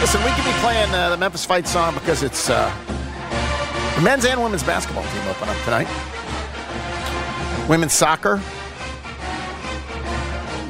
Listen, 0.00 0.22
we 0.24 0.30
could 0.30 0.44
be 0.44 0.52
playing 0.60 0.94
uh, 0.94 1.10
the 1.10 1.16
Memphis 1.16 1.44
Fight 1.44 1.66
song 1.66 1.94
because 1.94 2.22
it's 2.22 2.48
uh, 2.48 2.72
the 3.96 4.00
men's 4.00 4.24
and 4.24 4.40
women's 4.40 4.62
basketball 4.62 5.02
team 5.02 5.22
open 5.28 5.48
up 5.48 5.56
tonight. 5.64 5.88
Women's 7.68 7.92
soccer 7.92 8.40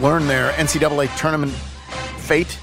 learn 0.01 0.27
their 0.27 0.53
NCAA 0.53 1.15
tournament 1.19 1.53
fate 2.19 2.59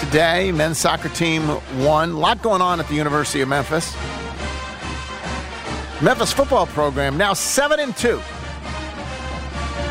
today. 0.00 0.52
Men's 0.52 0.78
soccer 0.78 1.08
team 1.08 1.46
won. 1.84 2.10
A 2.10 2.18
lot 2.18 2.42
going 2.42 2.62
on 2.62 2.80
at 2.80 2.88
the 2.88 2.94
University 2.94 3.40
of 3.40 3.48
Memphis. 3.48 3.94
Memphis 6.00 6.32
football 6.32 6.66
program 6.66 7.16
now 7.16 7.32
seven 7.32 7.80
and 7.80 7.96
two 7.96 8.20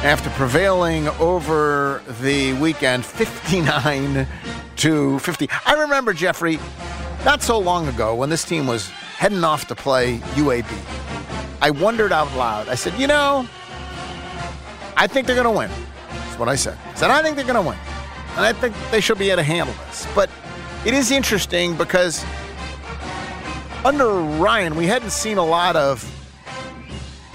after 0.04 0.30
prevailing 0.32 1.08
over 1.20 2.02
the 2.22 2.54
weekend 2.54 3.06
59 3.06 4.28
to 4.78 5.20
50. 5.20 5.50
I 5.66 5.74
remember, 5.74 6.14
Jeffrey, 6.14 6.60
not 7.26 7.42
so 7.42 7.60
long 7.60 7.88
ago 7.88 8.16
when 8.16 8.30
this 8.30 8.46
team 8.46 8.68
was 8.68 8.90
heading 8.90 9.44
off 9.44 9.68
to 9.68 9.76
play 9.76 10.20
UAB. 10.36 10.66
I 11.62 11.72
wondered 11.72 12.12
out 12.12 12.32
loud. 12.38 12.70
I 12.70 12.76
said, 12.76 12.94
you 13.00 13.08
know, 13.08 13.48
I 14.96 15.08
think 15.08 15.28
they're 15.28 15.36
going 15.36 15.46
to 15.46 15.52
win. 15.52 15.72
That's 16.38 16.46
what 16.46 16.50
I 16.50 16.56
said. 16.56 16.78
I 16.86 16.94
said, 16.94 17.10
I 17.10 17.24
think 17.24 17.36
they're 17.36 17.46
going 17.46 17.56
to 17.56 17.68
win. 17.68 17.78
And 18.36 18.46
I 18.46 18.54
think 18.54 18.76
they 18.92 19.02
should 19.02 19.18
be 19.18 19.32
able 19.32 19.38
to 19.38 19.44
handle 19.44 19.74
this. 19.88 20.06
But 20.14 20.30
it 20.86 20.94
is 20.94 21.10
interesting 21.10 21.76
because 21.76 22.24
under 23.84 24.08
Ryan, 24.08 24.76
we 24.76 24.86
hadn't 24.86 25.10
seen 25.10 25.40
a 25.40 25.44
lot 25.46 25.76
of 25.76 26.04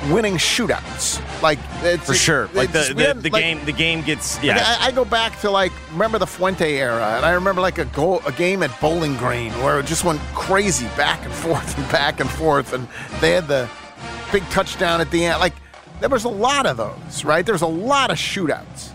winning 0.08 0.34
shootouts. 0.34 1.20
Like 1.42 1.58
it's, 1.82 2.06
For 2.06 2.14
sure. 2.14 2.48
Like 2.54 2.70
the, 2.70 2.94
the, 2.94 3.20
the 3.20 3.30
like- 3.30 3.42
game 3.42 3.64
the 3.64 3.72
game 3.72 4.02
gets 4.02 4.36
like, 4.36 4.44
yeah. 4.46 4.76
I, 4.80 4.86
I 4.86 4.90
go 4.92 5.04
back 5.04 5.40
to 5.40 5.50
like 5.50 5.72
remember 5.90 6.18
the 6.18 6.26
Fuente 6.26 6.76
era, 6.76 7.16
and 7.16 7.24
I 7.26 7.32
remember 7.32 7.60
like 7.60 7.78
a 7.78 7.86
goal, 7.86 8.22
a 8.24 8.30
game 8.30 8.62
at 8.62 8.70
Bowling 8.80 9.16
Green 9.16 9.50
where 9.64 9.80
it 9.80 9.86
just 9.86 10.04
went 10.04 10.20
crazy 10.34 10.86
back 10.96 11.24
and 11.24 11.34
forth 11.34 11.76
and 11.76 11.90
back 11.90 12.20
and 12.20 12.30
forth, 12.30 12.72
and 12.72 12.86
they 13.20 13.32
had 13.32 13.48
the 13.48 13.68
big 14.30 14.44
touchdown 14.50 15.00
at 15.00 15.10
the 15.10 15.24
end. 15.24 15.40
Like 15.40 15.54
there 16.02 16.10
was 16.10 16.24
a 16.24 16.28
lot 16.28 16.66
of 16.66 16.76
those, 16.76 17.24
right? 17.24 17.44
There's 17.46 17.62
a 17.62 17.66
lot 17.66 18.10
of 18.10 18.16
shootouts, 18.18 18.90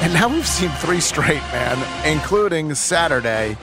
and 0.00 0.12
now 0.14 0.28
we've 0.28 0.46
seen 0.46 0.70
three 0.70 1.00
straight, 1.00 1.42
man, 1.52 2.06
including 2.06 2.74
Saturday. 2.74 3.56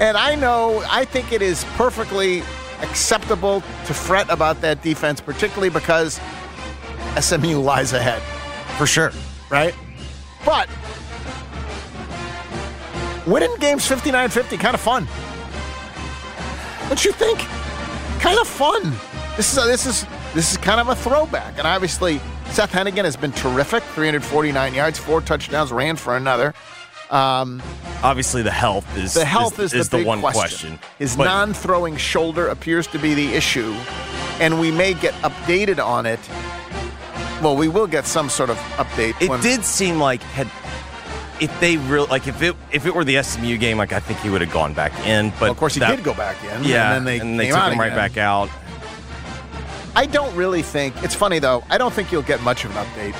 And 0.00 0.16
I 0.16 0.34
know, 0.34 0.84
I 0.90 1.04
think 1.04 1.32
it 1.32 1.42
is 1.42 1.64
perfectly 1.76 2.42
acceptable 2.82 3.60
to 3.86 3.94
fret 3.94 4.28
about 4.30 4.60
that 4.60 4.82
defense, 4.82 5.20
particularly 5.20 5.70
because 5.70 6.20
SMU 7.18 7.58
lies 7.60 7.92
ahead 7.92 8.22
for 8.76 8.86
sure. 8.86 9.10
right? 9.50 9.74
But 10.44 10.68
winning 13.26 13.54
games 13.58 13.86
59 13.86 14.30
50, 14.30 14.56
kind 14.56 14.74
of 14.74 14.80
fun. 14.80 15.06
Don't 16.88 17.04
you 17.04 17.12
think? 17.12 17.40
Kind 18.20 18.38
of 18.38 18.46
fun. 18.46 18.92
This 19.38 19.52
is 19.52 19.64
a, 19.64 19.68
this 19.68 19.86
is 19.86 20.04
this 20.34 20.50
is 20.50 20.56
kind 20.56 20.80
of 20.80 20.88
a 20.88 20.96
throwback, 20.96 21.58
and 21.58 21.66
obviously 21.66 22.20
Seth 22.46 22.72
Henigan 22.72 23.04
has 23.04 23.16
been 23.16 23.30
terrific. 23.30 23.84
349 23.84 24.74
yards, 24.74 24.98
four 24.98 25.20
touchdowns, 25.20 25.70
ran 25.70 25.94
for 25.94 26.16
another. 26.16 26.54
Um, 27.08 27.62
Obviously 28.02 28.42
the 28.42 28.50
health 28.50 28.98
is 28.98 29.14
the 29.14 29.24
health 29.24 29.60
is, 29.60 29.72
is, 29.72 29.88
the, 29.90 29.98
the, 29.98 30.00
big 30.00 30.06
one 30.08 30.20
question. 30.20 30.40
question. 30.40 30.78
His 30.98 31.16
But 31.16 31.26
non-throwing 31.26 31.96
shoulder 31.96 32.48
appears 32.48 32.88
to 32.88 32.98
be 32.98 33.14
the 33.14 33.32
issue, 33.34 33.76
and 34.40 34.58
we 34.58 34.72
may 34.72 34.92
get 34.92 35.14
updated 35.22 35.78
on 35.78 36.04
it. 36.04 36.18
Well, 37.40 37.56
we 37.56 37.68
will 37.68 37.86
get 37.86 38.06
some 38.06 38.28
sort 38.28 38.50
of 38.50 38.56
update. 38.76 39.22
it 39.22 39.30
when- 39.30 39.40
did 39.40 39.64
seem 39.64 40.00
like 40.00 40.20
had 40.20 40.48
if 41.40 41.60
they 41.60 41.76
real 41.76 42.06
like 42.06 42.26
if 42.26 42.42
it 42.42 42.56
if 42.72 42.86
it 42.86 42.92
were 42.92 43.04
the 43.04 43.22
SMU 43.22 43.56
game, 43.56 43.78
like 43.78 43.92
I 43.92 44.00
think 44.00 44.18
he 44.18 44.30
would 44.30 44.40
have 44.40 44.52
gone 44.52 44.74
back 44.74 44.92
in. 45.06 45.30
But 45.30 45.42
Well, 45.42 45.50
of 45.52 45.56
course, 45.58 45.74
he 45.74 45.80
that- 45.80 45.94
did 45.94 46.04
go 46.04 46.12
back 46.12 46.42
in. 46.42 46.64
Yeah, 46.64 46.96
and 46.96 46.96
then 46.96 47.04
they, 47.04 47.20
and 47.20 47.38
they 47.38 47.50
took 47.50 47.72
him 47.72 47.78
right 47.78 47.86
again. 47.92 47.96
back 47.96 48.16
out. 48.16 48.50
I 49.98 50.06
don't 50.06 50.34
really 50.36 50.62
think 50.62 50.94
it's 51.02 51.14
funny 51.14 51.38
though. 51.40 51.64
I 51.68 51.76
don't 51.76 51.92
think 51.92 52.12
you'll 52.12 52.22
get 52.22 52.40
much 52.42 52.64
of 52.64 52.70
an 52.76 52.84
update. 52.86 53.14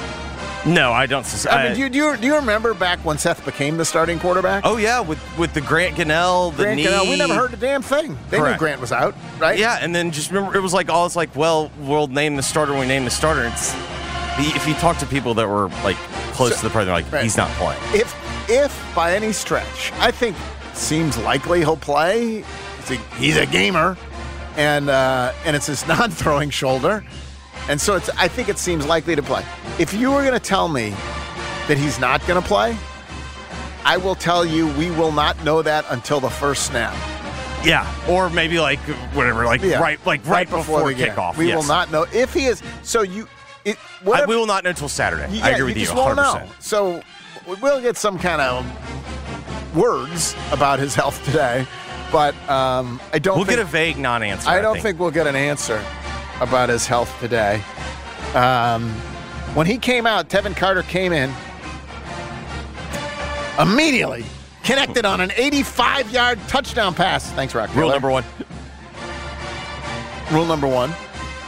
No, 0.67 0.93
I 0.93 1.07
don't. 1.07 1.25
sus- 1.27 1.47
I 1.47 1.65
mean, 1.69 1.75
do 1.75 1.81
you, 1.81 1.89
do 1.89 1.99
you 1.99 2.17
do 2.17 2.27
you 2.27 2.35
remember 2.37 2.75
back 2.75 2.99
when 3.05 3.17
Seth 3.19 3.45
became 3.45 3.77
the 3.79 3.85
starting 3.85 4.19
quarterback? 4.19 4.63
oh 4.67 4.77
yeah, 4.77 5.01
with 5.01 5.19
with 5.39 5.55
the 5.55 5.61
Grant 5.61 5.97
Gunnell, 5.97 6.51
the 6.57 6.65
Grant 6.65 6.77
knee. 6.77 6.85
Gunnell, 6.87 7.09
we 7.11 7.17
never 7.17 7.35
heard 7.35 7.53
a 7.53 7.57
damn 7.57 7.83
thing. 7.83 8.17
They 8.31 8.39
Correct. 8.39 8.55
knew 8.55 8.59
Grant 8.59 8.81
was 8.81 8.93
out, 8.93 9.15
right? 9.41 9.59
Yeah, 9.59 9.79
and 9.81 9.95
then 9.95 10.11
just 10.13 10.31
remember, 10.31 10.57
it 10.57 10.61
was 10.61 10.75
like 10.75 10.89
all 10.89 11.07
it's 11.07 11.17
like, 11.17 11.35
well, 11.35 11.71
we'll 11.81 12.07
name 12.09 12.37
the 12.37 12.43
starter. 12.43 12.73
when 12.73 12.83
We 12.83 12.87
name 12.87 13.05
the 13.05 13.11
starter. 13.11 13.45
It's 13.47 13.75
if 14.39 14.69
you 14.69 14.75
talk 14.75 14.99
to 14.99 15.07
people 15.07 15.35
that 15.35 15.49
were 15.49 15.69
like 15.85 15.97
close 16.35 16.51
So- 16.53 16.59
to 16.59 16.63
the 16.65 16.71
president, 16.71 17.05
like 17.05 17.13
right. 17.13 17.23
he's 17.25 17.37
not 17.37 17.51
playing. 17.53 17.81
If 17.95 18.15
if 18.49 18.95
by 18.95 19.15
any 19.15 19.33
stretch, 19.33 19.93
I 19.99 20.11
think 20.13 20.37
seems 20.75 21.17
likely 21.19 21.61
he'll 21.61 21.77
play. 21.77 22.45
He's 22.79 22.91
a, 22.91 22.95
he's 23.17 23.37
a 23.37 23.47
gamer, 23.47 23.97
and 24.59 24.91
uh, 24.91 25.33
and 25.47 25.57
it's 25.57 25.67
his 25.67 25.87
non-throwing 25.89 26.51
shoulder, 26.51 27.03
and 27.69 27.81
so 27.81 27.97
it's. 27.97 28.11
I 28.11 28.29
think 28.29 28.51
it 28.51 28.59
seems 28.59 28.87
likely 28.87 29.17
to 29.17 29.23
play. 29.23 29.43
If 29.79 29.95
you 29.95 30.11
were 30.11 30.21
going 30.21 30.35
to 30.35 30.41
tell 30.41 30.69
me 30.69 30.91
that 31.69 31.79
he's 31.79 31.99
not 31.99 32.27
going 32.27 32.41
to 32.41 32.47
play, 32.47 32.77
I 33.85 33.97
will 33.97 34.15
tell 34.17 34.45
you 34.45 34.67
we 34.75 34.91
will 34.91 35.13
not 35.13 35.43
know 35.45 35.63
that 35.63 35.87
until 35.89 36.21
the 36.21 36.29
first 36.29 36.67
snap. 36.67 36.95
Yeah, 37.65 37.91
or 38.09 38.31
maybe 38.31 38.61
like 38.61 38.79
whatever, 39.15 39.45
like 39.45 39.63
Yeah. 39.63 39.81
right, 39.81 40.05
like 40.07 40.25
right, 40.27 40.49
before, 40.49 40.87
the 40.89 40.95
game. 40.95 41.09
kickoff. 41.13 41.37
We 41.37 41.49
yes. 41.49 41.57
will 41.57 41.67
not 41.67 41.91
know 41.91 42.07
if 42.13 42.33
he 42.35 42.47
is. 42.47 42.63
So 42.83 43.03
you, 43.03 43.27
it, 43.65 43.77
I, 43.77 44.05
whatever, 44.05 44.29
we 44.29 44.37
will 44.37 44.47
not 44.47 44.63
know 44.63 44.71
until 44.71 44.89
Saturday. 44.89 45.41
I 45.41 45.51
agree 45.51 45.65
with 45.67 45.77
you. 45.77 45.85
just 45.85 45.97
won't 45.97 46.19
100%. 46.19 46.45
know. 46.47 46.51
So 46.61 47.03
we 47.49 47.55
will 47.57 47.81
get 47.81 47.97
some 47.97 48.17
kind 48.19 48.41
of 48.41 48.65
words 49.77 50.37
about 50.53 50.79
his 50.79 50.95
health 50.95 51.23
today, 51.25 51.67
but 52.11 52.35
um, 52.49 53.01
I 53.13 53.19
don't. 53.19 53.37
We'll 53.37 53.45
think, 53.45 53.59
get 53.59 53.67
a 53.67 53.69
vague 53.69 53.99
non-answer. 53.99 54.49
I 54.49 54.61
don't 54.61 54.81
think. 54.81 54.99
we'll 54.99 55.11
get 55.11 55.27
an 55.27 55.37
answer 55.37 55.83
about 56.41 56.69
his 56.69 56.87
health 56.87 57.15
today. 57.21 57.63
Um, 58.35 58.91
when 59.55 59.67
he 59.67 59.79
came 59.79 60.07
out, 60.07 60.29
Tevin 60.29 60.57
Carter 60.57 60.83
came 60.83 61.13
in 61.13 61.33
immediately, 63.59 64.25
connected 64.63 65.05
on 65.05 65.21
an 65.21 65.31
85-yard 65.31 66.39
touchdown 66.49 66.95
pass. 66.95 67.31
Thanks, 67.33 67.55
Roc. 67.55 67.75
Rule 67.75 67.91
number 67.91 68.11
one. 68.11 68.25
Rule 70.31 70.45
number 70.45 70.67
one. 70.69 70.93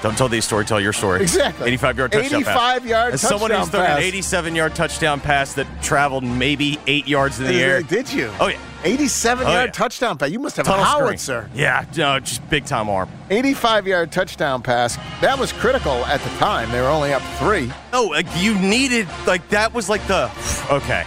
Don't 0.02 0.16
tell 0.16 0.28
these 0.28 0.44
story, 0.46 0.64
tell 0.64 0.80
your 0.80 0.92
story. 0.94 1.20
Exactly. 1.20 1.68
85 1.68 1.98
yard 1.98 2.12
touchdown 2.12 2.40
85 2.40 2.54
pass. 2.54 2.88
yard 2.88 3.14
As 3.14 3.20
someone 3.20 3.50
who's 3.50 3.68
thrown 3.68 3.84
an 3.84 3.98
87 3.98 4.54
yard 4.54 4.74
touchdown 4.74 5.20
pass 5.20 5.52
that 5.54 5.66
traveled 5.82 6.24
maybe 6.24 6.78
eight 6.86 7.06
yards 7.06 7.38
in 7.38 7.44
the 7.46 7.52
Did- 7.52 7.62
air. 7.62 7.82
Did 7.82 8.12
you? 8.12 8.32
Oh, 8.40 8.46
yeah. 8.48 8.58
87 8.82 9.46
Oh, 9.46 9.50
yard 9.52 9.66
yeah. 9.68 9.72
touchdown 9.72 10.16
pass. 10.16 10.30
You 10.30 10.38
must 10.38 10.56
have 10.56 10.64
Tunnel 10.64 11.06
a 11.08 11.18
screen. 11.18 11.44
Yeah, 11.54 11.84
no, 11.98 12.18
just 12.20 12.48
big 12.48 12.64
time 12.64 12.88
arm. 12.88 13.10
85 13.28 13.86
yard 13.86 14.10
touchdown 14.10 14.62
pass. 14.62 14.96
That 15.20 15.38
was 15.38 15.52
critical 15.52 16.04
at 16.06 16.20
the 16.22 16.30
time. 16.38 16.70
They 16.72 16.80
were 16.80 16.88
only 16.88 17.12
up 17.12 17.20
three. 17.38 17.70
No, 17.92 18.04
like 18.04 18.26
you 18.38 18.58
needed 18.58 19.06
like 19.26 19.46
that 19.50 19.74
was 19.74 19.90
like 19.90 20.06
the 20.06 20.30
okay. 20.70 21.04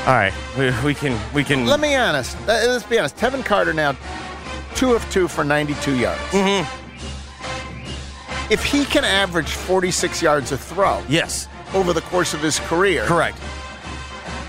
All 0.00 0.14
right, 0.14 0.32
we, 0.58 0.70
we 0.84 0.94
can 0.94 1.18
we 1.32 1.42
can. 1.42 1.64
Let 1.64 1.80
me 1.80 1.88
be 1.88 1.94
honest. 1.96 2.36
Uh, 2.42 2.48
Let's 2.66 2.84
be 2.84 2.98
honest. 2.98 3.16
Tevin 3.16 3.44
Carter 3.46 3.72
now 3.72 3.96
two 4.74 4.92
of 4.92 5.10
two 5.10 5.26
for 5.26 5.42
92 5.42 5.96
yards. 5.96 6.20
Mm-hmm. 6.32 6.79
If 8.50 8.64
he 8.64 8.84
can 8.84 9.04
average 9.04 9.50
46 9.50 10.22
yards 10.22 10.52
a 10.52 10.58
throw 10.58 11.02
Yes, 11.08 11.48
over 11.72 11.92
the 11.92 12.00
course 12.02 12.34
of 12.34 12.40
his 12.40 12.58
career, 12.60 13.04
correct. 13.04 13.38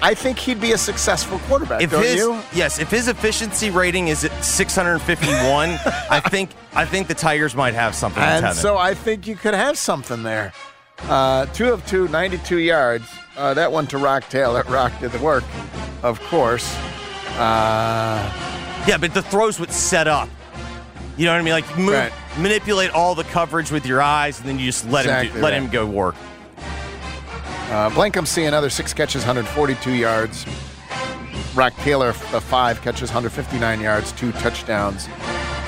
I 0.03 0.15
think 0.15 0.39
he'd 0.39 0.59
be 0.59 0.71
a 0.71 0.77
successful 0.77 1.37
quarterback. 1.47 1.83
If 1.83 1.91
don't 1.91 2.03
his 2.03 2.15
you? 2.15 2.41
yes, 2.53 2.79
if 2.79 2.89
his 2.89 3.07
efficiency 3.07 3.69
rating 3.69 4.07
is 4.07 4.25
at 4.25 4.31
651, 4.43 5.69
I 6.09 6.19
think 6.29 6.49
I 6.73 6.85
think 6.85 7.07
the 7.07 7.13
Tigers 7.13 7.55
might 7.55 7.75
have 7.75 7.93
something. 7.93 8.23
And 8.23 8.55
so 8.55 8.77
I 8.77 8.95
think 8.95 9.27
you 9.27 9.35
could 9.35 9.53
have 9.53 9.77
something 9.77 10.23
there. 10.23 10.53
Uh, 11.03 11.45
two 11.47 11.71
of 11.71 11.85
two, 11.85 12.07
92 12.07 12.57
yards. 12.57 13.05
Uh, 13.37 13.53
that 13.53 13.71
one 13.71 13.87
to 13.87 13.97
Roc 13.97 14.27
Taylor. 14.29 14.63
Roc 14.67 14.91
did 14.99 15.11
the 15.11 15.19
work, 15.19 15.43
of 16.01 16.19
course. 16.23 16.75
Uh, 17.37 18.31
yeah, 18.87 18.97
but 18.97 19.13
the 19.13 19.21
throws 19.21 19.59
would 19.59 19.71
set 19.71 20.07
up. 20.07 20.29
You 21.21 21.27
know 21.27 21.33
what 21.33 21.41
I 21.41 21.43
mean? 21.43 21.53
Like 21.53 21.77
move, 21.77 21.93
Right. 21.93 22.11
manipulate 22.39 22.89
all 22.89 23.13
the 23.13 23.23
coverage 23.25 23.69
with 23.69 23.85
your 23.85 24.01
eyes, 24.01 24.39
and 24.39 24.49
then 24.49 24.57
you 24.57 24.65
just 24.65 24.89
let 24.89 25.05
him 25.05 25.11
Exactly 25.11 25.37
do, 25.39 25.43
let 25.43 25.51
right. 25.53 25.61
him 25.61 25.69
go 25.69 25.85
work. 25.85 26.15
uh, 27.69 27.91
Blankham 27.91 28.47
another 28.47 28.71
six 28.71 28.91
catches, 28.91 29.21
142 29.21 29.91
yards. 29.91 30.47
Roc 31.53 31.75
Taylor, 31.83 32.13
the 32.31 32.41
five 32.41 32.81
catches, 32.81 33.09
159 33.11 33.79
yards, 33.81 34.11
two 34.13 34.31
touchdowns. 34.31 35.05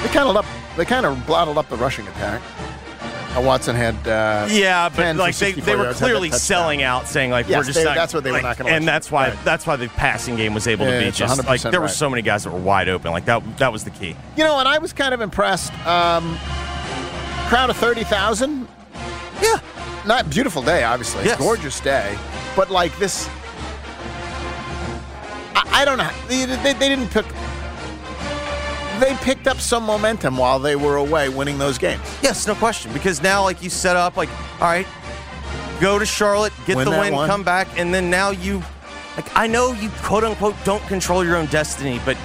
They 0.02 0.08
kind 0.10 0.28
of 0.28 0.36
up. 0.38 0.46
They 0.76 0.86
kind 0.86 1.06
of 1.06 1.24
blotted 1.28 1.56
up 1.56 1.70
the 1.70 1.78
rushing 1.78 2.08
attack. 2.08 2.42
Uh, 3.36 3.42
Watson 3.42 3.76
had 3.76 3.96
uh, 4.08 4.48
Yeah, 4.50 4.90
but 4.90 4.96
10 4.98 5.16
for 5.16 5.22
like 5.24 5.36
they, 5.38 5.54
they 5.54 5.76
were 5.76 5.84
yards, 5.86 6.00
had 6.00 6.06
that 6.08 6.12
clearly 6.12 6.30
selling 6.32 6.84
out, 6.84 7.08
saying 7.08 7.32
like 7.32 7.48
we're 7.48 7.64
just 7.64 7.74
they- 7.80 7.84
not, 7.84 7.96
that's 7.96 8.14
what 8.14 8.24
they 8.24 8.32
were 8.32 8.42
not 8.42 8.58
gonna 8.58 8.70
and 8.70 8.88
that's 8.88 9.10
why 9.12 9.30
right. 9.30 9.40
that's 9.44 9.66
why 9.66 9.76
the 9.76 9.88
passing 9.90 10.36
game 10.36 10.54
was 10.54 10.68
able 10.68 10.86
Yeah, 10.86 11.00
to 11.00 11.06
be 11.06 11.12
just 11.12 11.44
like 11.46 11.60
100% 11.62 11.72
there 11.72 11.82
were 11.82 11.88
so 11.88 12.10
many 12.10 12.22
guys 12.22 12.44
that 12.44 12.52
were 12.52 12.60
wide 12.60 12.90
open. 12.90 13.12
Like 13.12 13.26
that 13.26 13.42
that 13.58 13.72
was 13.72 13.84
the 13.84 13.90
key. 13.90 14.16
You 14.38 14.44
know, 14.44 14.60
and 14.60 14.68
I 14.68 14.78
was 14.78 14.94
kind 14.94 15.14
of 15.14 15.22
impressed. 15.22 15.72
Um, 15.88 16.38
crowd 17.48 17.70
of 17.70 17.78
30,000. 17.78 18.68
Yeah, 19.42 19.60
Not 20.06 20.30
beautiful 20.30 20.62
day, 20.62 20.84
obviously. 20.84 21.26
Yes. 21.26 21.40
Gorgeous 21.40 21.80
day. 21.80 22.18
But 22.56 22.70
like 22.70 22.96
this, 23.00 23.28
I, 25.56 25.82
I 25.82 25.86
don't 25.86 25.98
know. 25.98 26.10
They, 26.28 26.46
they, 26.46 26.74
they 26.74 26.88
didn't 26.90 27.10
pick. 27.10 27.26
They 29.00 29.16
picked 29.16 29.48
up 29.48 29.60
some 29.60 29.84
momentum 29.84 30.38
while 30.38 30.60
they 30.60 30.76
were 30.76 30.98
away 30.98 31.30
winning 31.30 31.58
those 31.58 31.78
games. 31.78 32.02
yes, 32.22 32.46
no 32.48 32.56
question. 32.56 32.94
Because 32.94 33.22
now 33.22 33.44
like 33.44 33.62
you 33.64 33.70
set 33.70 33.96
up 33.96 34.16
like 34.18 34.30
all 34.62 34.68
right, 34.68 34.88
go 35.82 35.98
to 36.00 36.06
Charlotte, 36.06 36.54
get 36.66 36.76
Win 36.78 36.86
the 36.86 36.92
win, 36.92 37.14
one. 37.14 37.28
come 37.28 37.44
back, 37.44 37.68
and 37.78 37.94
then 37.94 38.10
now 38.10 38.30
you 38.32 38.62
like 39.18 39.36
I 39.36 39.48
know 39.48 39.74
you 39.74 39.90
quote 40.02 40.24
unquote 40.24 40.56
don't 40.64 40.86
control 40.88 41.26
your 41.26 41.36
own 41.36 41.48
destiny, 41.48 42.00
but 42.06 42.18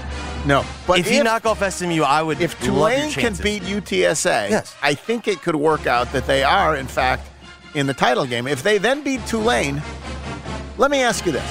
No, 0.47 0.65
but 0.87 0.99
if, 1.01 1.11
you 1.11 1.25
knock 1.25 1.47
off 1.47 1.63
SMU, 1.73 2.03
I 2.03 2.23
would 2.23 2.41
if 2.41 2.59
Tulane 2.63 3.11
can 3.13 3.35
beat 3.37 3.63
UTSA, 3.63 4.51
Yes. 4.51 4.75
I 4.83 4.95
think 4.95 5.27
it 5.27 5.43
could 5.43 5.57
work 5.57 5.87
out 5.87 6.13
that 6.13 6.27
they 6.27 6.43
are, 6.45 6.77
in 6.77 6.87
fact, 6.87 7.27
in 7.75 7.87
the 7.87 7.95
title 7.95 8.25
game. 8.27 8.47
If 8.47 8.63
they 8.63 8.79
then 8.79 9.03
beat 9.03 9.25
Tulane, 9.27 9.83
let 10.77 10.91
me 10.91 11.01
ask 11.01 11.27
you 11.27 11.33
this. 11.33 11.51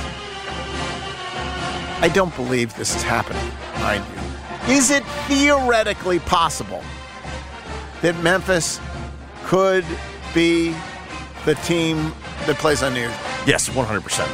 I 1.99 2.09
don't 2.13 2.35
believe 2.35 2.75
this 2.75 2.95
is 2.95 3.01
happening, 3.03 3.43
mind 3.79 4.05
you. 4.15 4.16
Is 4.67 4.91
it 4.91 5.03
theoretically 5.27 6.19
possible 6.19 6.83
that 8.01 8.17
Memphis 8.21 8.79
could 9.45 9.85
be 10.33 10.75
the 11.45 11.55
team 11.55 12.13
that 12.45 12.57
plays 12.57 12.83
on 12.83 12.93
New 12.93 12.99
Year's? 13.01 13.15
yes, 13.45 13.73
one 13.73 13.85
hundred 13.85 14.01
percent. 14.03 14.29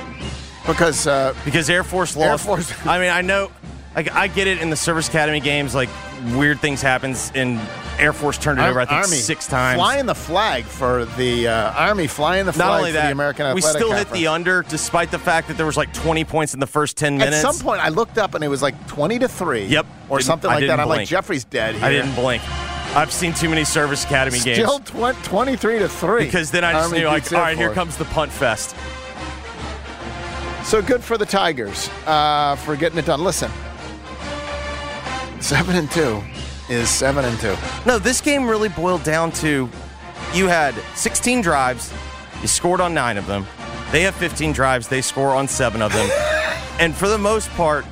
Because 0.66 1.06
uh, 1.08 1.36
Because 1.46 1.70
Air 1.70 1.84
Force 1.84 2.16
Air. 2.18 2.38
Force- 2.38 2.74
I 2.86 2.98
mean, 3.00 3.10
I 3.12 3.22
know, 3.22 3.52
like, 3.96 4.12
I 4.12 4.28
get 4.28 4.48
it 4.48 4.60
in 4.60 4.70
the 4.70 4.76
Service 4.76 5.08
Academy 5.08 5.40
games, 5.40 5.76
like, 5.76 5.90
weird 6.36 6.60
things 6.60 6.82
happens, 6.82 7.32
and 7.36 7.60
Air 8.00 8.12
Force 8.14 8.38
turned 8.38 8.60
it 8.60 8.64
over, 8.64 8.80
I 8.82 8.86
think, 8.86 9.02
Army 9.04 9.18
six 9.18 9.48
times. 9.48 9.78
flying 9.78 10.06
the 10.06 10.16
flag 10.16 10.64
for 10.66 11.06
the 11.06 11.48
uh, 11.48 11.72
Army, 11.74 12.08
flying 12.08 12.46
the 12.46 12.54
flag 12.54 12.68
Not 12.68 12.78
only 12.80 12.90
for 12.90 12.94
that, 12.94 13.06
the 13.08 13.12
American 13.12 13.46
we 13.54 13.60
Athletic 13.60 13.82
still 13.82 13.92
hit 13.94 14.10
the 14.12 14.28
under, 14.28 14.64
despite 14.64 15.12
the 15.12 15.20
fact 15.20 15.48
that 15.48 15.58
there 15.58 15.66
was 15.66 15.78
like 15.78 15.94
20 15.94 16.24
points 16.26 16.54
in 16.54 16.60
the 16.60 16.68
first 16.68 16.98
10 16.98 17.18
minutes. 17.18 17.44
At 17.44 17.54
some 17.54 17.64
point, 17.66 17.82
I 17.82 17.90
looked 17.90 18.18
up 18.18 18.34
and 18.36 18.44
it 18.44 18.48
was 18.48 18.62
like 18.62 18.88
twenty 18.88 19.20
to 19.20 19.28
three. 19.28 19.66
Yep. 19.66 19.86
or 20.10 20.18
Didn't- 20.18 20.28
something 20.28 20.48
like 20.50 20.56
that. 20.62 20.68
didn't 20.68 20.80
I'm 20.80 20.90
like. 20.90 21.08
Jeffrey's 21.08 21.44
dead. 21.46 21.76
Here. 21.76 21.86
I 21.86 21.90
didn't 21.92 22.16
blink. 22.16 22.42
I've 22.96 23.12
seen 23.12 23.34
too 23.34 23.50
many 23.50 23.64
Service 23.64 24.04
Academy 24.06 24.38
Still 24.40 24.80
games. 24.80 24.92
tw- 25.20 25.24
twenty-three 25.26 25.80
to 25.80 25.90
three. 25.90 26.26
Because 26.26 26.52
then 26.52 26.64
I 26.64 26.74
just 26.74 26.86
Army 26.86 27.00
knew, 27.00 27.08
like, 27.08 27.32
all 27.34 27.40
right, 27.40 27.58
here 27.58 27.74
comes 27.74 27.98
the 27.98 28.06
punt 28.06 28.32
fest. 28.32 28.76
So 30.64 30.82
good 30.82 31.04
for 31.04 31.18
the 31.18 31.26
Tigers 31.26 31.90
uh, 32.06 32.56
for 32.58 32.76
getting 32.76 32.98
it 33.00 33.06
done. 33.06 33.24
Listen, 33.24 33.52
seven 35.40 35.76
and 35.76 35.90
two 35.92 36.22
is 36.74 36.90
seven 36.90 37.26
and 37.26 37.40
two. 37.40 37.56
No, 37.86 38.00
this 38.00 38.22
game 38.22 38.48
really 38.48 38.70
boiled 38.70 39.04
down 39.04 39.32
to 39.34 39.70
you 40.34 40.48
had 40.48 40.74
16 40.96 41.42
drives, 41.42 41.94
you 42.42 42.48
scored 42.48 42.82
on 42.82 42.94
nine 42.94 43.18
of 43.18 43.28
them. 43.28 43.46
They 43.92 44.02
have 44.02 44.16
15 44.16 44.52
drives, 44.54 44.88
they 44.88 45.02
score 45.02 45.30
on 45.30 45.48
seven 45.48 45.82
of 45.82 45.94
them. 45.94 46.10
and 46.80 46.96
for 46.96 47.08
the 47.08 47.18
most 47.18 47.50
part, 47.52 47.86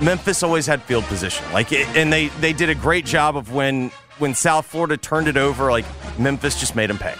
Memphis 0.00 0.42
always 0.42 0.66
had 0.66 0.82
field 0.82 1.04
position. 1.04 1.44
Like, 1.52 1.72
it, 1.72 1.86
and 1.96 2.12
they 2.12 2.28
they 2.28 2.52
did 2.52 2.68
a 2.68 2.74
great 2.74 3.04
job 3.04 3.36
of 3.36 3.52
when 3.52 3.90
when 4.18 4.34
South 4.34 4.66
Florida 4.66 4.96
turned 4.96 5.28
it 5.28 5.36
over. 5.36 5.70
Like 5.70 5.84
Memphis 6.18 6.58
just 6.58 6.74
made 6.74 6.90
them 6.90 6.98
pay. 6.98 7.14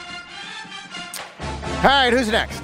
All 1.77 1.85
right, 1.85 2.13
who's 2.13 2.29
next? 2.29 2.63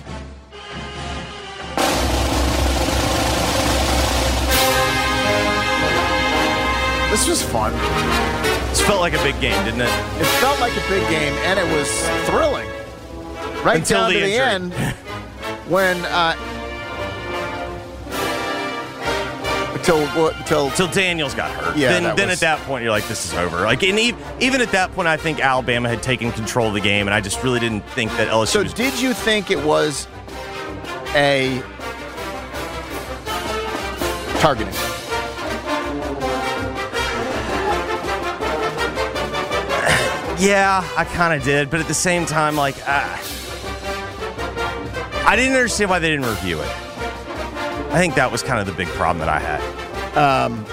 This 7.10 7.26
was 7.28 7.42
fun. 7.42 7.72
This 8.68 8.80
felt 8.82 9.00
like 9.00 9.14
a 9.14 9.22
big 9.22 9.40
game, 9.40 9.62
didn't 9.64 9.80
it? 9.80 9.90
It 10.20 10.26
felt 10.40 10.60
like 10.60 10.72
a 10.72 10.88
big 10.88 11.08
game, 11.08 11.32
and 11.44 11.58
it 11.58 11.64
was 11.76 11.88
thrilling. 12.28 12.68
Right 13.64 13.78
Until 13.78 14.00
down 14.02 14.10
the 14.12 14.20
to 14.20 14.20
the 14.20 14.32
injury. 14.32 14.44
end, 14.46 14.74
when 15.68 15.96
uh, 16.04 16.34
until 19.74 20.06
what- 20.08 20.36
until 20.36 20.70
Till 20.72 20.86
Daniels 20.88 21.34
got 21.34 21.50
hurt. 21.50 21.76
Yeah, 21.76 21.92
Then, 21.92 22.14
then 22.16 22.28
was- 22.28 22.36
at 22.36 22.58
that 22.58 22.66
point, 22.66 22.82
you're 22.84 22.92
like, 22.92 23.08
this 23.08 23.24
is 23.24 23.34
over. 23.34 23.62
Like, 23.62 23.82
and 23.82 23.98
even, 23.98 24.20
even 24.40 24.60
at 24.60 24.70
that 24.72 24.94
point, 24.94 25.08
I 25.08 25.16
think 25.16 25.40
Alabama 25.40 25.88
had 25.88 26.02
taken 26.02 26.30
control 26.30 26.68
of 26.68 26.74
the 26.74 26.80
game, 26.80 27.08
and 27.08 27.14
I 27.14 27.20
just 27.20 27.42
really 27.42 27.58
didn't 27.58 27.84
think 27.90 28.12
that 28.18 28.28
LSU 28.28 28.46
So 28.52 28.62
was. 28.64 28.74
did 28.74 29.00
you 29.00 29.14
think 29.14 29.50
it 29.50 29.58
was 29.64 30.06
a 31.14 31.62
targeting? 34.40 34.74
Yeah, 40.38 40.88
I 40.96 41.04
kind 41.04 41.34
of 41.34 41.44
did, 41.44 41.68
but 41.68 41.80
at 41.80 41.88
the 41.88 41.94
same 41.94 42.24
time, 42.24 42.54
like, 42.54 42.76
uh, 42.86 43.18
I 45.26 45.34
didn't 45.34 45.54
understand 45.54 45.90
why 45.90 45.98
they 45.98 46.10
didn't 46.10 46.26
review 46.26 46.60
it. 46.60 46.68
I 47.90 47.98
think 47.98 48.14
that 48.14 48.30
was 48.30 48.44
kind 48.44 48.60
of 48.60 48.66
the 48.66 48.72
big 48.72 48.86
problem 48.88 49.18
that 49.18 49.28
I 49.28 49.40
had. 49.40 49.60
Um, 50.16 50.64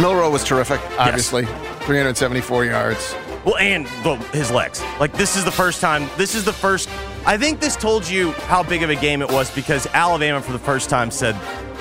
Milroe 0.00 0.30
was 0.30 0.44
terrific, 0.44 0.80
obviously. 0.98 1.44
374 1.44 2.64
yards. 2.64 3.14
Well, 3.46 3.56
and 3.58 3.86
the, 4.02 4.16
his 4.32 4.50
legs. 4.50 4.82
Like, 4.98 5.12
this 5.12 5.36
is 5.36 5.44
the 5.44 5.52
first 5.52 5.80
time. 5.80 6.10
This 6.16 6.34
is 6.34 6.44
the 6.44 6.52
first. 6.52 6.88
I 7.24 7.38
think 7.38 7.60
this 7.60 7.76
told 7.76 8.08
you 8.08 8.32
how 8.32 8.64
big 8.64 8.82
of 8.82 8.90
a 8.90 8.96
game 8.96 9.22
it 9.22 9.30
was 9.30 9.50
because 9.54 9.86
Alabama, 9.94 10.42
for 10.42 10.50
the 10.52 10.58
first 10.58 10.90
time, 10.90 11.12
said, 11.12 11.36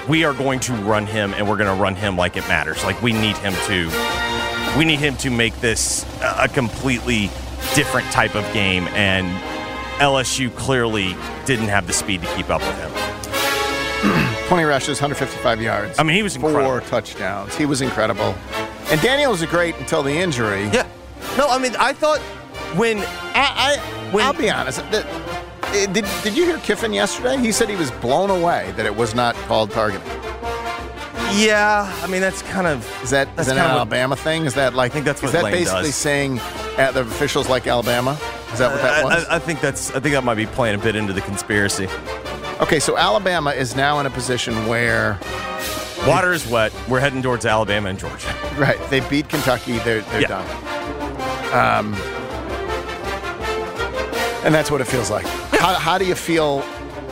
"We 0.07 0.24
are 0.25 0.34
going 0.34 0.60
to 0.62 0.74
run 0.74 1.07
him, 1.07 1.34
and 1.34 1.50
we're 1.50 1.57
going 1.57 1.75
to 1.75 1.81
run 1.81 1.95
him 1.95 2.15
like 2.17 2.38
it 2.38 2.48
matters. 2.48 2.84
Like, 2.84 3.01
we 3.01 3.13
need 3.13 3.36
him 3.38 3.53
to. 3.65 4.77
We 4.77 4.86
need 4.86 5.00
him 5.00 5.17
to 5.17 5.31
make 5.31 5.60
this 5.60 6.05
a 6.22 6.48
completely 6.48 7.31
different 7.74 8.12
type 8.12 8.36
of 8.36 8.43
game." 8.53 8.88
And 8.89 9.25
LSU 10.00 10.55
clearly 10.55 11.15
didn't 11.45 11.69
have 11.69 11.88
the 11.88 11.93
speed 11.93 12.22
to 12.22 12.36
keep 12.36 12.51
up 12.51 12.62
with 12.62 12.77
him. 12.77 12.91
20 14.50 14.63
rushes, 14.65 15.01
155 15.01 15.62
yards. 15.63 15.98
I 15.98 16.03
mean, 16.03 16.15
he 16.15 16.22
was 16.22 16.38
Four 16.38 16.50
incredible. 16.51 16.88
touchdowns. 16.88 17.55
He 17.55 17.65
was 17.65 17.81
incredible. 17.81 18.36
And 18.91 19.01
Daniel 19.01 19.31
was 19.31 19.43
great 19.45 19.75
until 19.77 20.03
the 20.03 20.12
injury. 20.13 20.65
Yeah. 20.65 20.88
No, 21.38 21.48
I 21.50 21.58
mean, 21.60 21.75
I 21.77 21.94
thought 21.94 22.20
when 22.77 23.00
I, 23.00 23.04
I 23.36 24.12
When- 24.12 24.25
I'll 24.25 24.34
be 24.34 24.50
honest. 24.50 24.80
the- 24.92 25.06
eh, 25.74 25.86
did, 25.88 26.06
did 26.24 26.36
you 26.38 26.46
hear 26.46 26.58
Kiffin 26.60 26.94
yesterday? 26.94 27.38
He 27.38 27.51
said 27.51 27.70
he 27.70 27.75
was 27.75 27.92
blown 27.92 28.30
away 28.30 28.74
that 28.77 28.86
it 28.86 28.96
was 28.96 29.13
not 29.15 29.36
called 29.48 29.72
targeting. 29.72 30.08
yeah, 31.34 31.92
I 32.01 32.08
mean 32.08 32.22
that's 32.22 32.42
kind 32.44 32.68
of 32.68 32.86
Is 33.04 33.10
that 33.10 33.27
is 33.38 33.48
that 33.48 33.51
an 33.51 33.56
kinda 33.58 33.63
what- 33.63 33.72
Alabama 33.77 34.15
thing? 34.15 34.46
Is 34.46 34.54
that 34.54 34.74
like? 34.74 34.92
I 34.92 34.94
think 34.94 35.06
that's 35.06 35.20
is 35.20 35.25
what 35.25 35.34
that 35.34 35.44
Lane 35.46 35.54
basically 35.54 35.84
does. 35.84 35.96
saying 35.96 36.39
at 36.77 36.94
the 36.94 37.01
officials 37.01 37.50
like 37.50 37.68
Alabama? 37.68 38.18
Is 38.54 38.60
that 38.60 38.72
what 38.72 38.82
that 38.82 39.00
I, 39.00 39.04
was? 39.04 39.25
I, 39.25 39.36
I 39.36 39.39
think 39.39 39.60
that's 39.60 39.89
I 39.92 40.00
think 40.00 40.13
that 40.15 40.24
might 40.24 40.36
be 40.36 40.46
playing 40.46 40.75
a 40.80 40.84
bit 40.84 40.96
into 40.96 41.12
the 41.13 41.22
conspiracy. 41.22 41.89
okay, 42.62 42.80
so 42.80 42.98
Alabama 42.98 43.51
is 43.51 43.75
now 43.75 44.00
in 44.00 44.06
a 44.06 44.10
position 44.10 44.68
where 44.68 45.20
Water 46.08 46.32
is 46.34 46.46
wet. 46.48 46.72
We're 46.88 47.00
heading 47.00 47.22
towards 47.24 47.46
Alabama 47.46 47.89
and 47.89 48.00
Georgia. 48.00 48.34
right 48.58 48.80
they 48.89 49.01
beat 49.01 49.27
Kentucky. 49.27 49.80
They're 49.80 50.01
they're 50.01 50.22
Yeah. 50.22 50.27
done. 50.27 50.75
Um, 51.56 51.94
and 54.44 54.54
that's 54.54 54.70
what 54.70 54.82
it 54.82 54.86
feels 54.86 55.10
like. 55.10 55.26
How, 55.56 55.74
how 55.74 55.98
do 55.98 56.06
you 56.06 56.14
feel 56.14 56.64